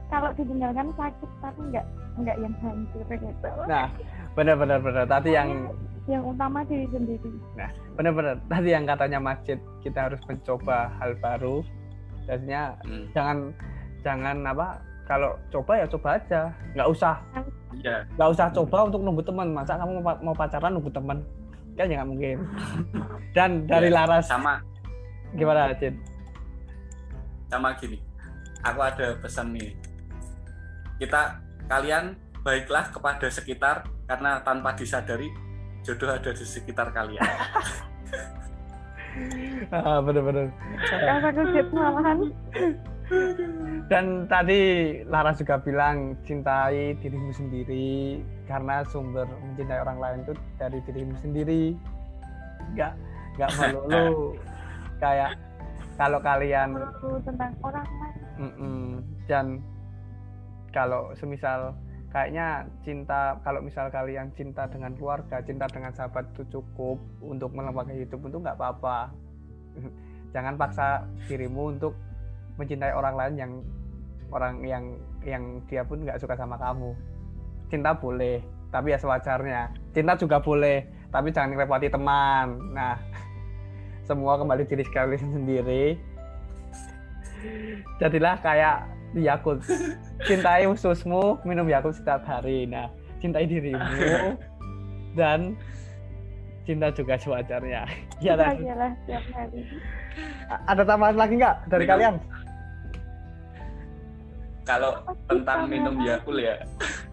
[0.10, 1.86] kalau ditinggalkan sakit tapi enggak
[2.18, 3.50] enggak yang hancur gitu.
[3.70, 3.88] Nah,
[4.34, 5.06] benar-benar benar.
[5.06, 5.50] Tadi yang
[6.10, 7.30] yang utama diri sendiri.
[7.93, 8.41] Benar-benar.
[8.43, 11.62] Tadi yang katanya masjid kita harus mencoba hal baru.
[12.26, 13.38] Jadinya Hmm, jangan
[13.99, 14.68] jangan apa
[15.05, 16.41] kalau coba ya coba aja.
[16.74, 17.16] Nggak usah.
[17.72, 18.01] Iya.
[18.12, 19.47] nggak usah coba untuk nunggu teman.
[19.51, 21.22] Masa kamu mau, pa- mau pacaran nunggu teman?
[21.74, 22.38] Kan ya nggak mungkin.
[23.38, 24.57] Dan dari Iya, Laras sama.
[25.32, 25.93] gimana Cid?
[27.47, 27.97] sama gini.
[28.62, 29.74] Aku ada pesan nih.
[30.97, 35.30] Kita kalian baiklah kepada sekitar karena tanpa disadari
[35.84, 37.24] jodoh ada di sekitar kalian.
[39.74, 40.54] Ah, bener-bener
[40.86, 42.30] kakak kecil malahan.
[43.90, 44.62] Dan tadi
[45.10, 51.74] Laras juga bilang cintai dirimu sendiri karena sumber mencintai orang lain itu dari dirimu sendiri.
[52.78, 52.94] Nggak
[53.42, 54.38] nggak melulu
[55.04, 55.36] kayak
[55.98, 56.80] kalau kalian
[57.26, 58.18] tentang orang lain.
[58.40, 59.04] Mm-mm.
[59.28, 59.60] dan
[60.72, 61.76] kalau semisal
[62.10, 68.05] kayaknya cinta kalau misal kalian cinta dengan keluarga cinta dengan sahabat itu cukup untuk melengkapi
[68.05, 69.14] hidup itu nggak apa-apa.
[70.34, 71.93] Jangan paksa dirimu untuk
[72.57, 73.51] mencintai orang lain yang
[74.30, 74.84] orang yang
[75.26, 76.97] yang dia pun nggak suka sama kamu.
[77.70, 78.41] Cinta boleh
[78.74, 79.74] tapi ya sewajarnya.
[79.93, 82.74] Cinta juga boleh tapi jangan ngerepoti teman.
[82.74, 82.97] Nah
[84.10, 85.97] semua kembali diri kalian sendiri.
[88.01, 89.66] Jadilah kayak Yakult.
[90.22, 92.66] Cintai ususmu minum Yakult setiap hari.
[92.66, 92.89] Nah
[93.20, 93.80] cintai dirimu
[95.20, 95.57] dan
[96.64, 97.84] cinta juga sewajarnya.
[98.20, 99.62] Ya Dan, bahagialah setiap hari.
[100.68, 101.93] Ada tambahan lagi nggak dari Minum.
[101.95, 102.16] kalian?
[104.64, 104.91] Kalau
[105.26, 106.55] tentang Kita minum memang- Yakul ya?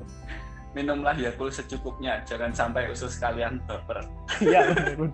[0.77, 4.05] Minumlah Yakul secukupnya jangan sampai usus kalian baper.
[4.43, 5.09] Ya bener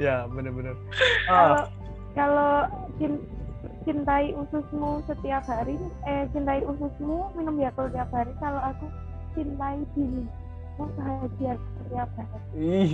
[0.00, 0.72] ya bener-bener.
[1.28, 1.62] Oh, kalau
[2.16, 2.52] kalau
[2.96, 3.22] cin-
[3.84, 8.86] cintai ususmu setiap hari eh cintai ususmu minum Yakult setiap hari kalau aku
[9.32, 10.28] cintai dirimu
[10.80, 12.40] bahagia setiap hari.
[12.56, 12.92] Ih,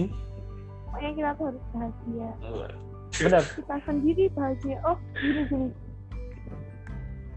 [0.91, 2.31] pokoknya kita tuh harus bahagia.
[3.17, 5.69] Bener kita sendiri bahagia oh gini gini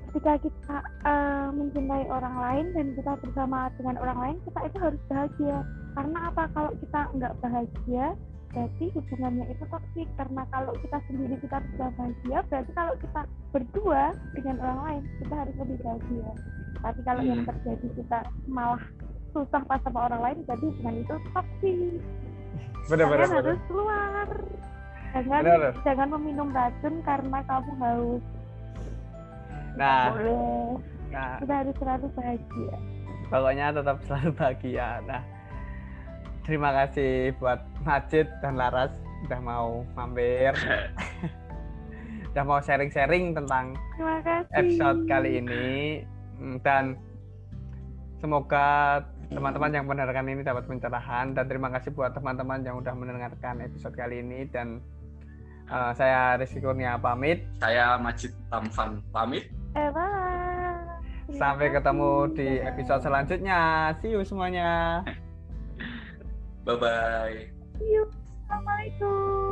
[0.09, 5.01] ketika kita eh, mencintai orang lain dan kita bersama dengan orang lain kita itu harus
[5.05, 5.57] bahagia.
[5.93, 6.43] Karena apa?
[6.57, 8.05] Kalau kita nggak bahagia
[8.49, 13.21] berarti hubungannya itu toksik karena kalau kita sendiri kita bisa bahagia berarti kalau kita
[13.53, 16.29] berdua dengan orang lain kita harus lebih bahagia.
[16.79, 17.49] Tapi kalau yang Hmm.
[17.51, 18.83] terjadi kita malah
[19.29, 22.01] susah pas sama orang lain berarti hubungan itu toksik.
[22.89, 24.27] Bener-bener kalian harus keluar.
[25.09, 25.73] Jangan Bener.
[25.81, 28.23] jangan meminum racun karena kamu haus.
[29.77, 30.03] Nah.
[30.13, 30.77] Boleh.
[31.09, 31.37] Nah.
[31.41, 32.75] Kita harus selalu bahagia.
[33.29, 34.87] Pokoknya tetap selalu bahagia.
[35.05, 35.21] Nah,
[36.49, 38.89] terima kasih buat Majid dan Laras
[39.29, 40.49] udah mau mampir,
[42.33, 44.57] udah mau sharing-sharing tentang terima kasih.
[44.57, 45.67] episode kali ini.
[46.41, 46.97] Hmm, dan
[48.17, 51.37] semoga teman-teman yang mendengarkan ini dapat pencerahan.
[51.37, 54.49] Dan terima kasih buat teman-teman yang udah mendengarkan episode kali ini.
[54.49, 54.81] Dan
[55.69, 57.45] eh, saya Rizky Kurnia pamit.
[57.61, 59.53] Saya Majid Tamfan pamit.
[59.77, 60.17] Eh bye.
[61.29, 63.93] Sampai ketemu di episode selanjutnya.
[64.01, 65.05] See you semuanya
[66.65, 67.39] bye bye.
[68.49, 69.48] Assalamualaikum